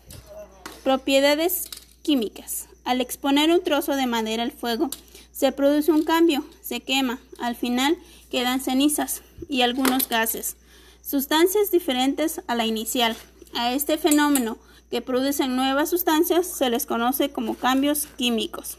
Propiedades 0.84 1.70
químicas. 2.02 2.68
Al 2.84 3.00
exponer 3.00 3.50
un 3.52 3.64
trozo 3.64 3.96
de 3.96 4.06
madera 4.06 4.44
al 4.44 4.52
fuego, 4.52 4.90
se 5.32 5.54
produce 5.54 5.94
un 5.94 6.04
cambio, 6.04 6.44
se 6.62 6.82
quema, 6.82 7.22
al 7.40 7.56
final 7.56 7.98
quedan 8.30 8.60
cenizas 8.60 9.22
y 9.48 9.62
algunos 9.62 10.10
gases, 10.10 10.58
sustancias 11.02 11.72
diferentes 11.72 12.42
a 12.48 12.56
la 12.56 12.66
inicial. 12.66 13.16
A 13.54 13.72
este 13.72 13.98
fenómeno 13.98 14.58
que 14.92 15.02
producen 15.02 15.56
nuevas 15.56 15.90
sustancias 15.90 16.48
se 16.48 16.70
les 16.70 16.86
conoce 16.86 17.30
como 17.30 17.56
cambios 17.56 18.08
químicos. 18.18 18.78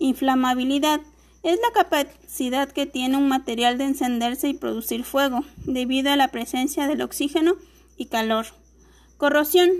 Inflamabilidad 0.00 1.00
es 1.42 1.58
la 1.60 1.72
capacidad 1.72 2.70
que 2.70 2.84
tiene 2.84 3.16
un 3.16 3.28
material 3.28 3.78
de 3.78 3.84
encenderse 3.84 4.48
y 4.48 4.54
producir 4.54 5.04
fuego, 5.04 5.46
debido 5.64 6.12
a 6.12 6.16
la 6.16 6.28
presencia 6.28 6.86
del 6.86 7.00
oxígeno 7.00 7.54
y 7.96 8.06
calor. 8.06 8.48
Corrosión 9.22 9.70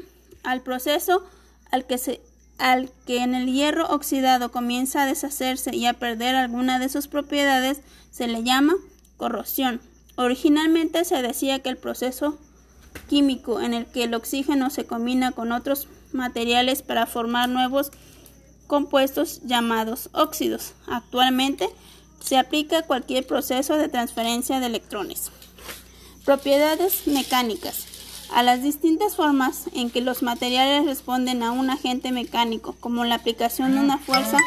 al 0.44 0.60
proceso 0.60 1.24
al 1.72 1.84
que, 1.84 1.98
se, 1.98 2.20
al 2.58 2.92
que 3.08 3.24
en 3.24 3.34
el 3.34 3.52
hierro 3.52 3.88
oxidado 3.88 4.52
comienza 4.52 5.02
a 5.02 5.06
deshacerse 5.06 5.74
y 5.74 5.86
a 5.86 5.94
perder 5.94 6.36
alguna 6.36 6.78
de 6.78 6.88
sus 6.88 7.08
propiedades, 7.08 7.80
se 8.12 8.28
le 8.28 8.44
llama 8.44 8.74
corrosión. 9.16 9.80
Originalmente 10.14 11.04
se 11.04 11.22
decía 11.22 11.58
que 11.58 11.70
el 11.70 11.76
proceso 11.76 12.38
químico 13.08 13.60
en 13.60 13.74
el 13.74 13.86
que 13.86 14.04
el 14.04 14.14
oxígeno 14.14 14.70
se 14.70 14.86
combina 14.86 15.32
con 15.32 15.50
otros 15.50 15.88
materiales 16.12 16.82
para 16.82 17.06
formar 17.06 17.48
nuevos 17.48 17.90
compuestos 18.68 19.40
llamados 19.42 20.08
óxidos. 20.12 20.74
Actualmente 20.86 21.68
se 22.20 22.38
aplica 22.38 22.78
a 22.78 22.86
cualquier 22.86 23.26
proceso 23.26 23.76
de 23.76 23.88
transferencia 23.88 24.60
de 24.60 24.66
electrones. 24.66 25.32
Propiedades 26.24 27.08
mecánicas. 27.08 27.91
A 28.34 28.42
las 28.42 28.62
distintas 28.62 29.16
formas 29.16 29.64
en 29.74 29.90
que 29.90 30.00
los 30.00 30.22
materiales 30.22 30.86
responden 30.86 31.42
a 31.42 31.52
un 31.52 31.68
agente 31.68 32.12
mecánico, 32.12 32.74
como 32.80 33.04
la 33.04 33.16
aplicación 33.16 33.72
de 33.72 33.80
una 33.80 33.98
fuerza, 33.98 34.38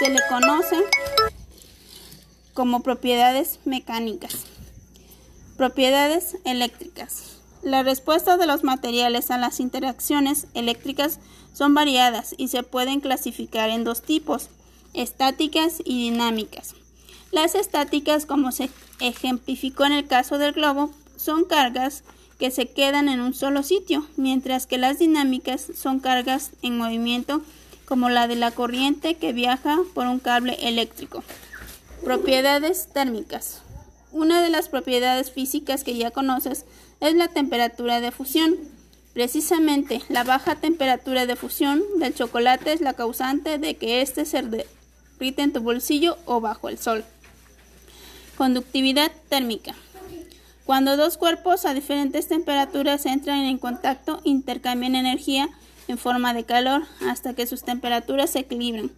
se 0.00 0.08
le 0.08 0.20
conoce 0.30 0.76
como 2.54 2.82
propiedades 2.82 3.60
mecánicas. 3.66 4.46
Propiedades 5.58 6.38
eléctricas. 6.46 7.36
La 7.62 7.82
respuesta 7.82 8.38
de 8.38 8.46
los 8.46 8.64
materiales 8.64 9.30
a 9.30 9.36
las 9.36 9.60
interacciones 9.60 10.46
eléctricas 10.54 11.20
son 11.52 11.74
variadas 11.74 12.34
y 12.38 12.48
se 12.48 12.62
pueden 12.62 13.00
clasificar 13.00 13.68
en 13.68 13.84
dos 13.84 14.00
tipos, 14.00 14.48
estáticas 14.94 15.80
y 15.84 16.10
dinámicas. 16.10 16.74
Las 17.32 17.54
estáticas, 17.54 18.24
como 18.24 18.50
se 18.50 18.70
ejemplificó 19.00 19.84
en 19.84 19.92
el 19.92 20.06
caso 20.06 20.38
del 20.38 20.52
globo, 20.52 20.90
son 21.16 21.44
cargas 21.44 22.02
que 22.38 22.50
se 22.50 22.66
quedan 22.66 23.08
en 23.08 23.20
un 23.20 23.34
solo 23.34 23.62
sitio, 23.62 24.06
mientras 24.16 24.66
que 24.66 24.78
las 24.78 24.98
dinámicas 24.98 25.66
son 25.74 26.00
cargas 26.00 26.50
en 26.62 26.76
movimiento 26.76 27.42
como 27.86 28.10
la 28.10 28.28
de 28.28 28.36
la 28.36 28.50
corriente 28.50 29.14
que 29.14 29.32
viaja 29.32 29.78
por 29.94 30.06
un 30.06 30.18
cable 30.18 30.56
eléctrico. 30.60 31.22
Propiedades 32.04 32.88
térmicas. 32.92 33.62
Una 34.12 34.42
de 34.42 34.50
las 34.50 34.68
propiedades 34.68 35.30
físicas 35.30 35.84
que 35.84 35.96
ya 35.96 36.10
conoces 36.10 36.64
es 37.00 37.14
la 37.14 37.28
temperatura 37.28 38.00
de 38.00 38.12
fusión. 38.12 38.56
Precisamente 39.14 40.02
la 40.08 40.24
baja 40.24 40.56
temperatura 40.56 41.26
de 41.26 41.36
fusión 41.36 41.82
del 41.98 42.14
chocolate 42.14 42.72
es 42.72 42.80
la 42.80 42.92
causante 42.92 43.58
de 43.58 43.76
que 43.76 44.02
éste 44.02 44.24
se 44.24 44.42
derrite 44.42 45.42
en 45.42 45.52
tu 45.52 45.60
bolsillo 45.60 46.18
o 46.26 46.40
bajo 46.40 46.68
el 46.68 46.78
sol. 46.78 47.04
Conductividad 48.36 49.10
térmica. 49.30 49.74
Cuando 50.66 50.96
dos 50.96 51.16
cuerpos 51.16 51.64
a 51.64 51.74
diferentes 51.74 52.26
temperaturas 52.26 53.06
entran 53.06 53.44
en 53.44 53.56
contacto, 53.56 54.20
intercambian 54.24 54.96
energía 54.96 55.48
en 55.86 55.96
forma 55.96 56.34
de 56.34 56.42
calor 56.42 56.82
hasta 57.08 57.34
que 57.34 57.46
sus 57.46 57.62
temperaturas 57.62 58.30
se 58.30 58.40
equilibran. 58.40 58.90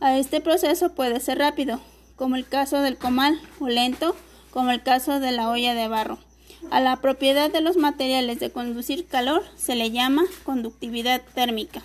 A 0.00 0.16
este 0.16 0.40
proceso 0.40 0.94
puede 0.94 1.20
ser 1.20 1.36
rápido, 1.36 1.82
como 2.16 2.36
el 2.36 2.48
caso 2.48 2.80
del 2.80 2.96
comal, 2.96 3.38
o 3.60 3.68
lento, 3.68 4.16
como 4.50 4.70
el 4.70 4.82
caso 4.82 5.20
de 5.20 5.32
la 5.32 5.50
olla 5.50 5.74
de 5.74 5.86
barro. 5.86 6.18
A 6.70 6.80
la 6.80 6.96
propiedad 6.96 7.52
de 7.52 7.60
los 7.60 7.76
materiales 7.76 8.40
de 8.40 8.50
conducir 8.50 9.06
calor 9.06 9.42
se 9.54 9.74
le 9.74 9.90
llama 9.90 10.22
conductividad 10.44 11.20
térmica. 11.34 11.82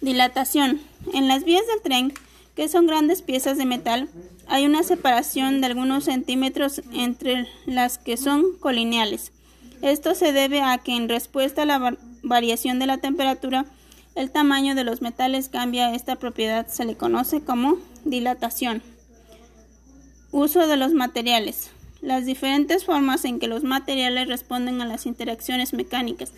Dilatación. 0.00 0.80
En 1.12 1.26
las 1.26 1.42
vías 1.42 1.66
del 1.66 1.82
tren, 1.82 2.14
que 2.54 2.68
son 2.68 2.86
grandes 2.86 3.22
piezas 3.22 3.58
de 3.58 3.64
metal, 3.64 4.08
hay 4.48 4.66
una 4.66 4.82
separación 4.82 5.60
de 5.60 5.66
algunos 5.66 6.04
centímetros 6.04 6.82
entre 6.92 7.46
las 7.66 7.98
que 7.98 8.16
son 8.16 8.56
colineales. 8.58 9.32
Esto 9.82 10.14
se 10.14 10.32
debe 10.32 10.62
a 10.62 10.78
que 10.78 10.96
en 10.96 11.08
respuesta 11.08 11.62
a 11.62 11.66
la 11.66 11.96
variación 12.22 12.78
de 12.78 12.86
la 12.86 12.98
temperatura, 12.98 13.66
el 14.14 14.30
tamaño 14.30 14.74
de 14.74 14.84
los 14.84 15.02
metales 15.02 15.48
cambia. 15.48 15.94
Esta 15.94 16.16
propiedad 16.16 16.66
se 16.68 16.84
le 16.84 16.96
conoce 16.96 17.42
como 17.42 17.78
dilatación. 18.04 18.82
Uso 20.30 20.66
de 20.66 20.76
los 20.76 20.92
materiales. 20.92 21.70
Las 22.00 22.24
diferentes 22.24 22.84
formas 22.84 23.24
en 23.24 23.38
que 23.38 23.48
los 23.48 23.64
materiales 23.64 24.28
responden 24.28 24.80
a 24.80 24.86
las 24.86 25.06
interacciones 25.06 25.72
mecánicas, 25.72 26.32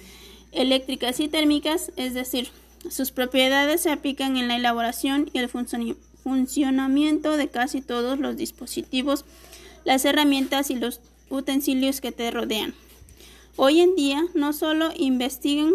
eléctricas 0.53 1.21
y 1.21 1.29
térmicas, 1.29 1.93
es 1.97 2.15
decir, 2.15 2.49
sus 2.89 3.11
propiedades 3.11 3.83
se 3.83 3.91
aplican 3.91 4.37
en 4.37 4.49
la 4.49 4.57
elaboración 4.57 5.29
y 5.33 5.39
el 5.39 5.49
funcionamiento 5.49 6.08
funcionamiento 6.29 7.39
de 7.39 7.49
casi 7.49 7.81
todos 7.81 8.19
los 8.19 8.37
dispositivos, 8.37 9.25
las 9.85 10.05
herramientas 10.05 10.71
y 10.71 10.77
los 10.77 11.01
utensilios 11.31 12.03
que 12.03 12.13
te 12.13 12.31
rodean. 12.31 12.75
Hoy 13.57 13.81
en 13.81 13.97
día 13.97 14.23
no 14.35 14.53
solo 14.53 14.91
investigan 14.97 15.73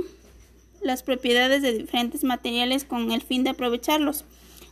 las 0.81 1.01
propiedades 1.01 1.63
de 1.63 1.73
diferentes 1.73 2.23
materiales 2.23 2.83
con 2.83 3.11
el 3.11 3.21
fin 3.21 3.43
de 3.43 3.49
aprovecharlos 3.49 4.25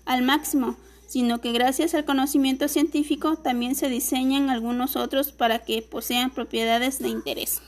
al 0.06 0.22
máximo, 0.22 0.78
sino 1.08 1.42
que 1.42 1.52
gracias 1.52 1.96
al 1.96 2.06
conocimiento 2.06 2.68
científico 2.68 3.38
también 3.38 3.76
se 3.76 3.90
diseñan 3.90 4.50
algunos 4.50 4.96
otros 4.96 5.32
para 5.32 5.60
que 5.60 5.82
posean 5.82 6.30
propiedades 6.30 7.00
de 7.00 7.10
interés. 7.10 7.62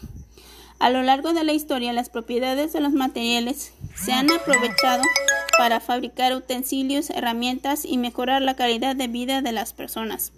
A 0.78 0.92
lo 0.92 1.02
largo 1.02 1.34
de 1.34 1.44
la 1.44 1.54
historia, 1.54 1.94
las 1.94 2.10
propiedades 2.10 2.74
de 2.74 2.82
los 2.82 2.94
materiales 2.94 3.74
se 3.96 4.14
han 4.14 4.30
aprovechado 4.32 5.02
para 5.58 5.80
fabricar 5.80 6.36
utensilios, 6.36 7.10
herramientas 7.10 7.86
y 7.86 7.98
mejorar 7.98 8.42
la 8.42 8.56
calidad 8.56 8.96
de 8.96 9.08
vida 9.08 9.42
de 9.42 9.52
las 9.52 9.74
personas. 9.74 10.32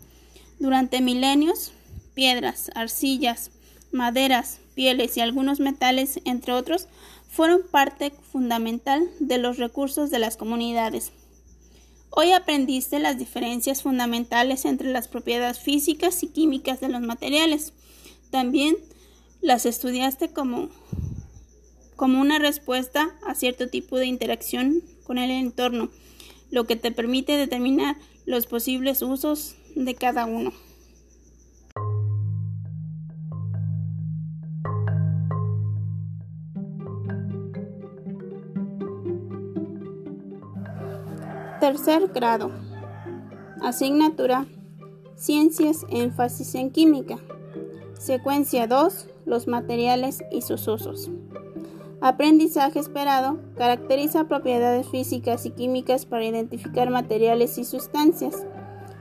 Durante 0.60 1.02
milenios, 1.02 1.72
piedras, 2.14 2.72
arcillas, 2.76 3.52
maderas, 3.92 4.60
pieles 4.76 5.18
y 5.18 5.22
algunos 5.22 5.60
metales, 5.60 6.20
entre 6.26 6.54
otros, 6.54 6.88
fueron 7.30 7.62
parte 7.70 8.12
fundamental 8.32 9.10
de 9.20 9.38
los 9.38 9.58
recursos 9.58 10.12
de 10.12 10.20
las 10.20 10.38
comunidades. 10.38 11.12
Hoy 12.10 12.32
aprendiste 12.32 13.00
las 13.00 13.18
diferencias 13.18 13.84
fundamentales 13.84 14.64
entre 14.64 14.92
las 14.92 15.10
propiedades 15.10 15.60
físicas 15.60 16.24
y 16.24 16.28
químicas 16.28 16.80
de 16.80 16.88
los 16.88 17.02
materiales. 17.02 17.74
También 18.32 18.78
las 19.42 19.66
estudiaste 19.66 20.30
como, 20.30 20.70
como 21.98 22.22
una 22.22 22.40
respuesta 22.40 23.16
a 23.28 23.36
cierto 23.36 23.68
tipo 23.68 23.98
de 23.98 24.06
interacción 24.06 24.82
con 25.06 25.18
el 25.18 25.32
entorno, 25.32 25.90
lo 26.52 26.66
que 26.66 26.76
te 26.76 26.92
permite 26.92 27.38
determinar 27.38 27.96
los 28.26 28.48
posibles 28.48 29.02
usos 29.02 29.56
de 29.76 29.96
cada 29.96 30.26
uno. 30.26 30.52
Tercer 41.60 42.10
grado. 42.14 42.52
Asignatura. 43.62 44.46
Ciencias, 45.16 45.86
énfasis 45.90 46.54
en 46.56 46.70
química. 46.72 47.18
Secuencia 47.98 48.68
2. 48.68 49.08
Los 49.26 49.48
materiales 49.48 50.24
y 50.32 50.42
sus 50.42 50.68
usos. 50.68 51.10
Aprendizaje 52.02 52.80
esperado 52.80 53.40
caracteriza 53.58 54.26
propiedades 54.26 54.88
físicas 54.90 55.46
y 55.46 55.52
químicas 55.52 56.06
para 56.06 56.26
identificar 56.26 56.90
materiales 56.90 57.58
y 57.58 57.64
sustancias, 57.64 58.46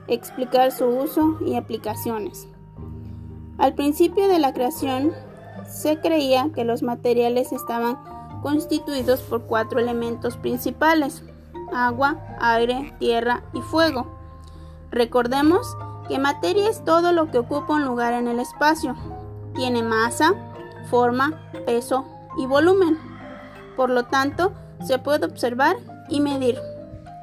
explicar 0.07 0.71
su 0.71 0.85
uso 0.85 1.37
y 1.45 1.55
aplicaciones. 1.55 2.47
Al 3.57 3.75
principio 3.75 4.27
de 4.27 4.39
la 4.39 4.53
creación, 4.53 5.11
se 5.67 5.99
creía 5.99 6.51
que 6.53 6.63
los 6.63 6.83
materiales 6.83 7.51
estaban 7.51 7.97
constituidos 8.41 9.21
por 9.21 9.43
cuatro 9.43 9.79
elementos 9.79 10.37
principales, 10.37 11.23
agua, 11.73 12.17
aire, 12.39 12.93
tierra 12.99 13.43
y 13.53 13.61
fuego. 13.61 14.07
Recordemos 14.91 15.75
que 16.07 16.19
materia 16.19 16.69
es 16.69 16.83
todo 16.85 17.11
lo 17.11 17.29
que 17.29 17.39
ocupa 17.39 17.73
un 17.73 17.85
lugar 17.85 18.13
en 18.13 18.27
el 18.27 18.39
espacio. 18.39 18.95
Tiene 19.53 19.83
masa, 19.83 20.33
forma, 20.89 21.41
peso 21.65 22.05
y 22.37 22.45
volumen. 22.45 22.97
Por 23.75 23.89
lo 23.89 24.05
tanto, 24.05 24.53
se 24.85 24.99
puede 24.99 25.25
observar 25.25 25.77
y 26.09 26.21
medir. 26.21 26.59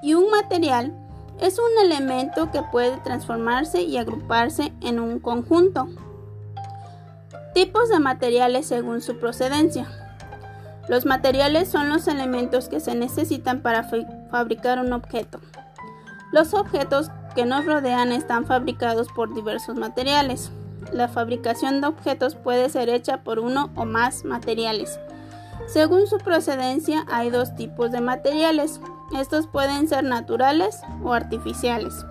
Y 0.03 0.15
un 0.15 0.31
material 0.31 0.93
es 1.41 1.59
un 1.59 1.85
elemento 1.85 2.51
que 2.51 2.63
puede 2.63 2.97
transformarse 2.99 3.83
y 3.83 3.97
agruparse 3.97 4.73
en 4.81 5.01
un 5.01 5.19
conjunto. 5.19 5.89
Tipos 7.55 7.89
de 7.89 7.99
materiales 7.99 8.67
según 8.67 9.01
su 9.01 9.19
procedencia. 9.19 9.87
Los 10.89 11.07
materiales 11.07 11.69
son 11.69 11.89
los 11.89 12.09
elementos 12.09 12.69
que 12.69 12.81
se 12.81 12.95
necesitan 12.95 13.61
para 13.61 13.89
fabricar 14.31 14.79
un 14.79 14.93
objeto. 14.93 15.41
Los 16.33 16.55
objetos 16.55 17.11
que 17.35 17.45
nos 17.45 17.65
rodean 17.67 18.11
están 18.13 18.47
fabricados 18.47 19.09
por 19.09 19.35
diversos 19.35 19.77
materiales. 19.77 20.51
La 20.93 21.09
fabricación 21.09 21.81
de 21.81 21.87
objetos 21.87 22.35
puede 22.35 22.69
ser 22.69 22.89
hecha 22.89 23.23
por 23.23 23.39
uno 23.39 23.71
o 23.75 23.85
más 23.85 24.25
materiales. 24.25 24.99
Según 25.67 26.07
su 26.07 26.19
procedencia 26.19 27.05
hay 27.11 27.31
dos 27.31 27.55
tipos 27.55 27.93
de 27.93 28.01
materiales. 28.01 28.81
Estos 29.19 29.47
pueden 29.47 29.89
ser 29.89 30.05
naturales 30.05 30.81
o 31.03 31.13
artificiales. 31.13 32.05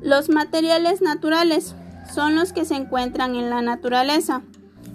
Los 0.00 0.28
materiales 0.28 1.02
naturales 1.02 1.74
son 2.12 2.34
los 2.34 2.52
que 2.52 2.64
se 2.64 2.74
encuentran 2.74 3.34
en 3.34 3.50
la 3.50 3.62
naturaleza. 3.62 4.42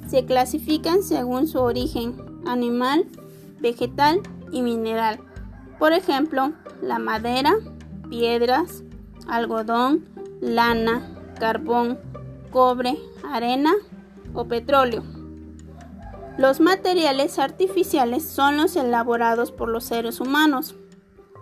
Se 0.08 0.26
clasifican 0.26 1.04
según 1.04 1.48
su 1.48 1.60
origen, 1.60 2.16
animal, 2.46 3.06
vegetal 3.60 4.22
y 4.52 4.62
mineral. 4.62 5.20
Por 5.80 5.94
ejemplo, 5.94 6.54
la 6.82 7.00
madera, 7.00 7.54
piedras, 8.10 8.84
algodón, 9.28 10.06
lana, 10.42 11.02
carbón, 11.40 12.00
cobre, 12.50 12.98
arena 13.32 13.74
o 14.34 14.46
petróleo. 14.46 15.04
Los 16.38 16.60
materiales 16.60 17.40
artificiales 17.40 18.28
son 18.28 18.58
los 18.58 18.76
elaborados 18.76 19.52
por 19.52 19.70
los 19.70 19.86
seres 19.86 20.20
humanos. 20.20 20.76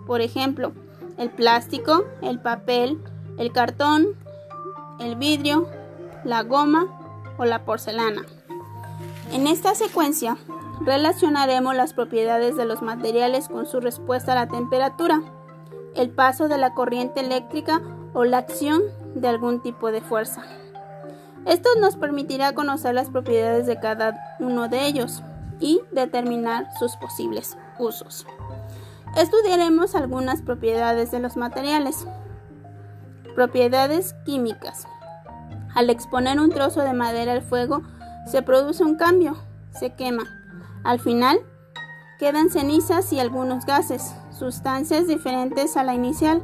Por 0.06 0.22
ejemplo, 0.22 0.72
el 1.18 1.30
plástico, 1.30 2.04
el 2.22 2.40
papel, 2.40 2.98
el 3.38 3.52
cartón, 3.52 4.08
el 4.98 5.16
vidrio, 5.16 5.68
la 6.24 6.42
goma 6.42 6.86
o 7.38 7.44
la 7.44 7.64
porcelana. 7.64 8.22
En 9.32 9.46
esta 9.46 9.74
secuencia 9.74 10.38
relacionaremos 10.80 11.74
las 11.74 11.92
propiedades 11.92 12.56
de 12.56 12.64
los 12.64 12.80
materiales 12.82 13.48
con 13.48 13.66
su 13.66 13.80
respuesta 13.80 14.32
a 14.32 14.36
la 14.36 14.48
temperatura, 14.48 15.22
el 15.94 16.10
paso 16.10 16.48
de 16.48 16.58
la 16.58 16.74
corriente 16.74 17.20
eléctrica 17.20 17.82
o 18.14 18.24
la 18.24 18.38
acción 18.38 18.82
de 19.14 19.28
algún 19.28 19.60
tipo 19.60 19.92
de 19.92 20.00
fuerza. 20.00 20.42
Esto 21.46 21.68
nos 21.80 21.96
permitirá 21.96 22.54
conocer 22.54 22.94
las 22.94 23.08
propiedades 23.08 23.66
de 23.66 23.78
cada 23.78 24.36
uno 24.40 24.68
de 24.68 24.86
ellos 24.86 25.22
y 25.60 25.80
determinar 25.92 26.68
sus 26.78 26.96
posibles 26.96 27.56
usos. 27.78 28.26
Estudiaremos 29.16 29.94
algunas 29.94 30.42
propiedades 30.42 31.12
de 31.12 31.20
los 31.20 31.36
materiales. 31.36 32.06
Propiedades 33.36 34.14
químicas. 34.24 34.86
Al 35.74 35.88
exponer 35.88 36.40
un 36.40 36.50
trozo 36.50 36.82
de 36.82 36.92
madera 36.92 37.32
al 37.32 37.42
fuego, 37.42 37.82
se 38.26 38.42
produce 38.42 38.82
un 38.82 38.96
cambio, 38.96 39.36
se 39.70 39.94
quema. 39.94 40.24
Al 40.82 40.98
final, 40.98 41.38
quedan 42.18 42.50
cenizas 42.50 43.12
y 43.12 43.20
algunos 43.20 43.66
gases, 43.66 44.14
sustancias 44.30 45.06
diferentes 45.06 45.76
a 45.76 45.84
la 45.84 45.94
inicial. 45.94 46.42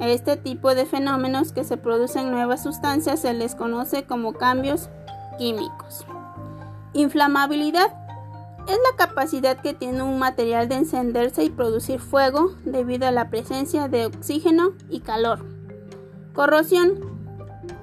A 0.00 0.08
este 0.08 0.36
tipo 0.36 0.74
de 0.74 0.86
fenómenos 0.86 1.52
que 1.52 1.64
se 1.64 1.76
producen 1.76 2.30
nuevas 2.30 2.62
sustancias 2.62 3.20
se 3.20 3.32
les 3.32 3.54
conoce 3.54 4.04
como 4.04 4.32
cambios 4.32 4.90
químicos. 5.38 6.06
Inflamabilidad 6.92 7.92
es 8.68 8.76
la 8.76 8.96
capacidad 8.96 9.60
que 9.60 9.74
tiene 9.74 10.02
un 10.02 10.18
material 10.18 10.68
de 10.68 10.76
encenderse 10.76 11.44
y 11.44 11.50
producir 11.50 12.00
fuego 12.00 12.54
debido 12.64 13.06
a 13.06 13.12
la 13.12 13.30
presencia 13.30 13.88
de 13.88 14.06
oxígeno 14.06 14.72
y 14.88 15.00
calor. 15.00 15.44
Corrosión 16.34 17.14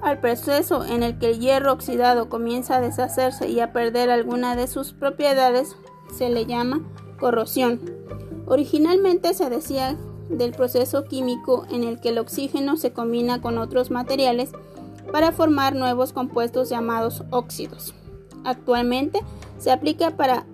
al 0.02 0.18
proceso 0.18 0.84
en 0.84 1.02
el 1.02 1.18
que 1.18 1.30
el 1.30 1.40
hierro 1.40 1.72
oxidado 1.72 2.28
comienza 2.28 2.76
a 2.76 2.80
deshacerse 2.80 3.48
y 3.48 3.60
a 3.60 3.72
perder 3.72 4.10
alguna 4.10 4.56
de 4.56 4.66
sus 4.66 4.92
propiedades 4.92 5.76
se 6.12 6.28
le 6.28 6.46
llama 6.46 6.82
corrosión. 7.18 7.80
Originalmente 8.46 9.32
se 9.34 9.48
decía 9.48 9.96
del 10.28 10.52
proceso 10.52 11.04
químico 11.04 11.66
en 11.70 11.84
el 11.84 12.00
que 12.00 12.10
el 12.10 12.18
oxígeno 12.18 12.76
se 12.76 12.92
combina 12.92 13.40
con 13.40 13.58
otros 13.58 13.90
materiales 13.90 14.52
para 15.10 15.32
formar 15.32 15.74
nuevos 15.74 16.12
compuestos 16.12 16.68
llamados 16.70 17.24
óxidos. 17.30 17.94
Actualmente 18.44 19.20
se 19.58 19.70
aplica 19.70 20.12
para 20.12 20.44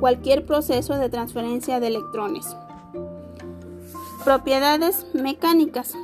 cualquier 0.00 0.44
proceso 0.44 0.94
de 0.94 1.08
transferencia 1.08 1.80
de 1.80 1.88
electrones. 1.88 2.56
Propiedades 4.24 5.06
mecánicas. 5.14 5.94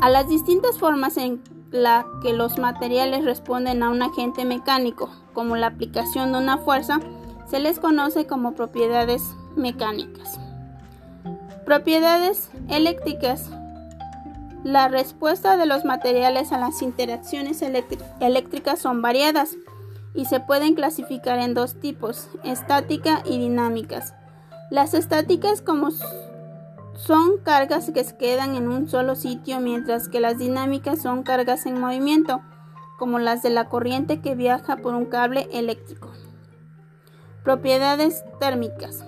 A 0.00 0.08
las 0.08 0.28
distintas 0.28 0.78
formas 0.78 1.16
en 1.16 1.42
las 1.70 2.04
que 2.22 2.32
los 2.32 2.58
materiales 2.58 3.24
responden 3.24 3.82
a 3.82 3.90
un 3.90 4.02
agente 4.02 4.44
mecánico, 4.44 5.10
como 5.32 5.56
la 5.56 5.68
aplicación 5.68 6.32
de 6.32 6.38
una 6.38 6.58
fuerza, 6.58 7.00
se 7.48 7.60
les 7.60 7.78
conoce 7.78 8.26
como 8.26 8.54
propiedades 8.54 9.22
mecánicas. 9.56 10.38
Propiedades 11.64 12.50
eléctricas. 12.68 13.48
La 14.64 14.88
respuesta 14.88 15.56
de 15.56 15.66
los 15.66 15.84
materiales 15.84 16.50
a 16.50 16.58
las 16.58 16.82
interacciones 16.82 17.62
eléctricas 17.62 18.80
son 18.80 19.00
variadas 19.00 19.56
y 20.12 20.24
se 20.24 20.40
pueden 20.40 20.74
clasificar 20.74 21.38
en 21.38 21.54
dos 21.54 21.78
tipos, 21.78 22.28
estática 22.42 23.22
y 23.24 23.38
dinámicas. 23.38 24.14
Las 24.70 24.92
estáticas 24.92 25.62
como 25.62 25.90
son 26.94 27.38
cargas 27.44 27.90
que 27.92 28.02
se 28.02 28.16
quedan 28.16 28.56
en 28.56 28.68
un 28.68 28.88
solo 28.88 29.14
sitio, 29.14 29.60
mientras 29.60 30.08
que 30.08 30.20
las 30.20 30.38
dinámicas 30.38 31.00
son 31.00 31.22
cargas 31.22 31.64
en 31.66 31.80
movimiento, 31.80 32.42
como 32.98 33.20
las 33.20 33.42
de 33.42 33.50
la 33.50 33.68
corriente 33.68 34.20
que 34.20 34.34
viaja 34.34 34.78
por 34.78 34.94
un 34.94 35.06
cable 35.06 35.48
eléctrico. 35.52 36.10
Propiedades 37.44 38.24
térmicas. 38.40 39.04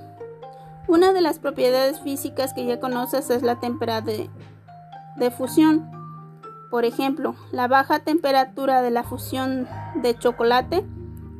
Una 0.87 1.12
de 1.12 1.20
las 1.20 1.38
propiedades 1.38 2.01
físicas 2.01 2.53
que 2.53 2.66
ya 2.66 2.79
conoces 2.79 3.31
es 3.31 3.42
la 3.42 3.59
temperatura 3.59 4.29
de 5.16 5.31
fusión. 5.31 5.90
Por 6.70 6.85
ejemplo, 6.85 7.35
la 7.53 7.68
baja 7.68 8.01
temperatura 8.01 8.83
de 8.83 8.90
la 8.90 9.05
fusión 9.05 9.68
de 10.03 10.18
chocolate 10.18 10.85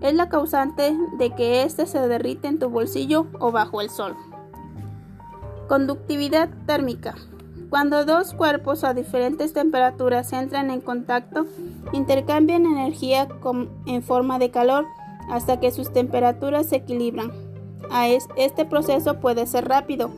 es 0.01 0.15
la 0.15 0.29
causante 0.29 0.97
de 1.19 1.35
que 1.35 1.63
éste 1.63 1.87
se 1.87 2.07
derrite 2.09 2.49
en 2.49 2.59
tu 2.59 2.69
bolsillo 2.69 3.27
o 3.41 3.51
bajo 3.53 3.81
el 3.81 3.91
sol. 3.91 4.15
Conductividad 5.69 6.49
térmica. 6.67 7.15
Cuando 7.71 8.05
dos 8.05 8.35
cuerpos 8.35 8.85
a 8.85 8.95
diferentes 8.95 9.53
temperaturas 9.53 10.33
entran 10.33 10.71
en 10.71 10.81
contacto, 10.81 11.47
intercambian 11.93 12.67
energía 12.67 13.29
en 13.87 14.03
forma 14.03 14.39
de 14.39 14.51
calor 14.51 14.87
hasta 15.31 15.59
que 15.59 15.73
sus 15.73 15.93
temperaturas 15.93 16.69
se 16.69 16.77
equilibran. 16.77 17.44
Este 18.37 18.65
proceso 18.65 19.21
puede 19.21 19.47
ser 19.47 19.69
rápido, 19.69 20.11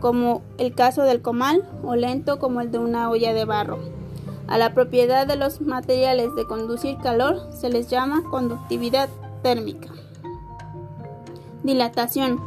como 0.00 0.42
el 0.58 0.74
caso 0.74 1.02
del 1.02 1.22
comal, 1.22 1.68
o 1.84 1.94
lento 1.94 2.38
como 2.38 2.60
el 2.60 2.70
de 2.70 2.78
una 2.78 3.10
olla 3.10 3.32
de 3.32 3.44
barro. 3.44 3.78
A 4.48 4.58
la 4.58 4.74
propiedad 4.74 5.26
de 5.26 5.36
los 5.36 5.60
materiales 5.60 6.34
de 6.34 6.46
conducir 6.46 6.98
calor 6.98 7.48
se 7.52 7.70
les 7.70 7.88
llama 7.88 8.22
conductividad 8.28 9.08
térmica. 9.42 9.88
Dilatación. 11.62 12.40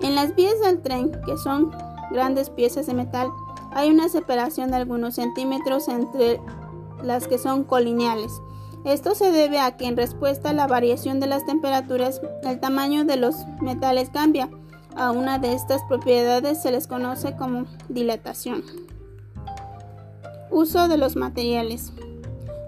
En 0.00 0.14
las 0.14 0.34
vías 0.36 0.60
del 0.60 0.80
tren, 0.80 1.12
que 1.26 1.36
son 1.36 1.72
grandes 2.10 2.50
piezas 2.50 2.86
de 2.86 2.94
metal, 2.94 3.30
hay 3.72 3.90
una 3.90 4.08
separación 4.08 4.70
de 4.70 4.76
algunos 4.76 5.14
centímetros 5.14 5.88
entre 5.88 6.40
las 7.02 7.26
que 7.26 7.38
son 7.38 7.64
colineales. 7.64 8.40
Esto 8.84 9.14
se 9.14 9.30
debe 9.30 9.60
a 9.60 9.76
que 9.76 9.86
en 9.86 9.96
respuesta 9.96 10.50
a 10.50 10.54
la 10.54 10.66
variación 10.66 11.20
de 11.20 11.26
las 11.26 11.44
temperaturas, 11.44 12.22
el 12.44 12.60
tamaño 12.60 13.04
de 13.04 13.16
los 13.16 13.36
metales 13.60 14.08
cambia. 14.08 14.48
A 14.96 15.10
una 15.10 15.38
de 15.38 15.52
estas 15.52 15.82
propiedades 15.84 16.62
se 16.62 16.72
les 16.72 16.86
conoce 16.86 17.36
como 17.36 17.66
dilatación. 17.88 18.64
Uso 20.50 20.88
de 20.88 20.96
los 20.96 21.14
materiales. 21.14 21.92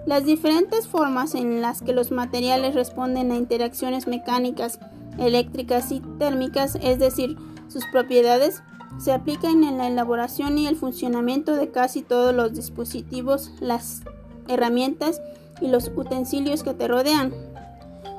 Las 0.05 0.23
diferentes 0.25 0.87
formas 0.87 1.33
en 1.33 1.61
las 1.61 1.81
que 1.81 1.93
los 1.93 2.11
materiales 2.11 2.75
responden 2.75 3.31
a 3.31 3.35
interacciones 3.35 4.07
mecánicas 4.07 4.79
eléctricas 5.17 5.91
y 5.91 5.99
térmicas, 6.19 6.77
es 6.81 6.99
decir, 6.99 7.37
sus 7.67 7.85
propiedades, 7.91 8.61
se 8.99 9.11
aplican 9.11 9.63
en 9.63 9.77
la 9.77 9.87
elaboración 9.87 10.57
y 10.57 10.67
el 10.67 10.75
funcionamiento 10.75 11.55
de 11.55 11.71
casi 11.71 12.03
todos 12.03 12.33
los 12.33 12.53
dispositivos, 12.53 13.51
las 13.59 14.01
herramientas 14.47 15.21
y 15.61 15.67
los 15.67 15.91
utensilios 15.95 16.63
que 16.63 16.73
te 16.73 16.87
rodean. 16.87 17.33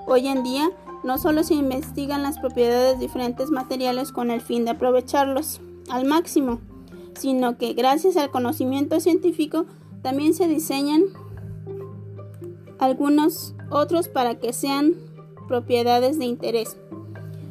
Hoy 0.07 0.29
en 0.29 0.42
día, 0.42 0.70
no 1.03 1.18
solo 1.18 1.44
se 1.44 1.55
investigan 1.55 2.23
las 2.23 2.38
propiedades 2.38 2.94
de 2.94 3.07
diferentes 3.07 3.51
materiales 3.51 4.11
con 4.11 4.31
el 4.31 4.40
fin 4.40 4.64
de 4.64 4.73
aprovecharlos 4.73 5.61
al 5.90 6.07
máximo, 6.07 6.61
sino 7.14 7.59
que 7.59 7.75
gracias 7.75 8.16
al 8.16 8.31
conocimiento 8.31 8.99
científico 9.01 9.66
también 10.03 10.35
se 10.35 10.49
diseñan 10.49 11.05
algunos 12.79 13.55
otros 13.70 14.09
para 14.09 14.37
que 14.37 14.53
sean 14.53 14.94
propiedades 15.47 16.18
de 16.18 16.25
interés. 16.27 16.77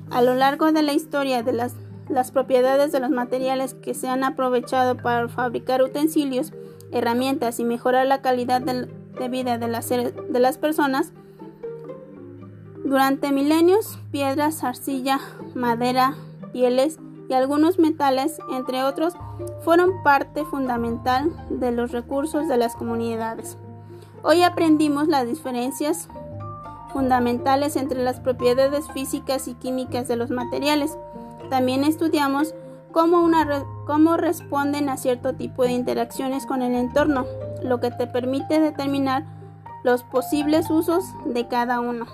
A 0.09 0.21
lo 0.21 0.35
largo 0.35 0.71
de 0.71 0.83
la 0.83 0.93
historia 0.93 1.43
de 1.43 1.53
las, 1.53 1.75
las 2.09 2.31
propiedades 2.31 2.91
de 2.91 2.99
los 2.99 3.09
materiales 3.09 3.73
que 3.73 3.93
se 3.93 4.07
han 4.07 4.23
aprovechado 4.23 4.97
para 4.97 5.27
fabricar 5.29 5.81
utensilios, 5.81 6.53
herramientas 6.91 7.59
y 7.59 7.65
mejorar 7.65 8.05
la 8.05 8.21
calidad 8.21 8.61
de, 9.19 9.29
vida 9.29 9.57
de 9.57 9.67
las, 9.67 9.89
de 9.89 10.39
las 10.39 10.57
personas, 10.57 11.13
durante 12.83 13.31
milenios, 13.31 13.99
piedras, 14.11 14.63
arcilla, 14.63 15.19
madera, 15.55 16.15
pieles 16.51 16.99
y 17.29 17.33
algunos 17.33 17.79
metales, 17.79 18.39
entre 18.51 18.83
otros, 18.83 19.13
fueron 19.61 20.03
parte 20.03 20.45
fundamental 20.45 21.31
de 21.49 21.71
los 21.71 21.91
recursos 21.91 22.47
de 22.47 22.57
las 22.57 22.75
comunidades. 22.75 23.57
Hoy 24.21 24.43
aprendimos 24.43 25.07
las 25.07 25.25
diferencias 25.25 26.07
fundamentales 26.91 27.75
entre 27.75 28.03
las 28.03 28.19
propiedades 28.19 28.85
físicas 28.91 29.47
y 29.47 29.55
químicas 29.55 30.07
de 30.07 30.15
los 30.15 30.29
materiales. 30.29 30.97
También 31.49 31.83
estudiamos 31.83 32.53
cómo, 32.91 33.21
una 33.21 33.65
cómo 33.85 34.15
responden 34.15 34.89
a 34.89 34.97
cierto 34.97 35.33
tipo 35.33 35.63
de 35.63 35.71
interacciones 35.71 36.45
con 36.45 36.61
el 36.61 36.75
entorno, 36.75 37.25
lo 37.63 37.79
que 37.79 37.91
te 37.91 38.07
permite 38.07 38.59
determinar 38.59 39.23
los 39.83 40.03
posibles 40.03 40.69
usos 40.69 41.03
de 41.25 41.47
cada 41.47 41.79
uno. 41.79 42.05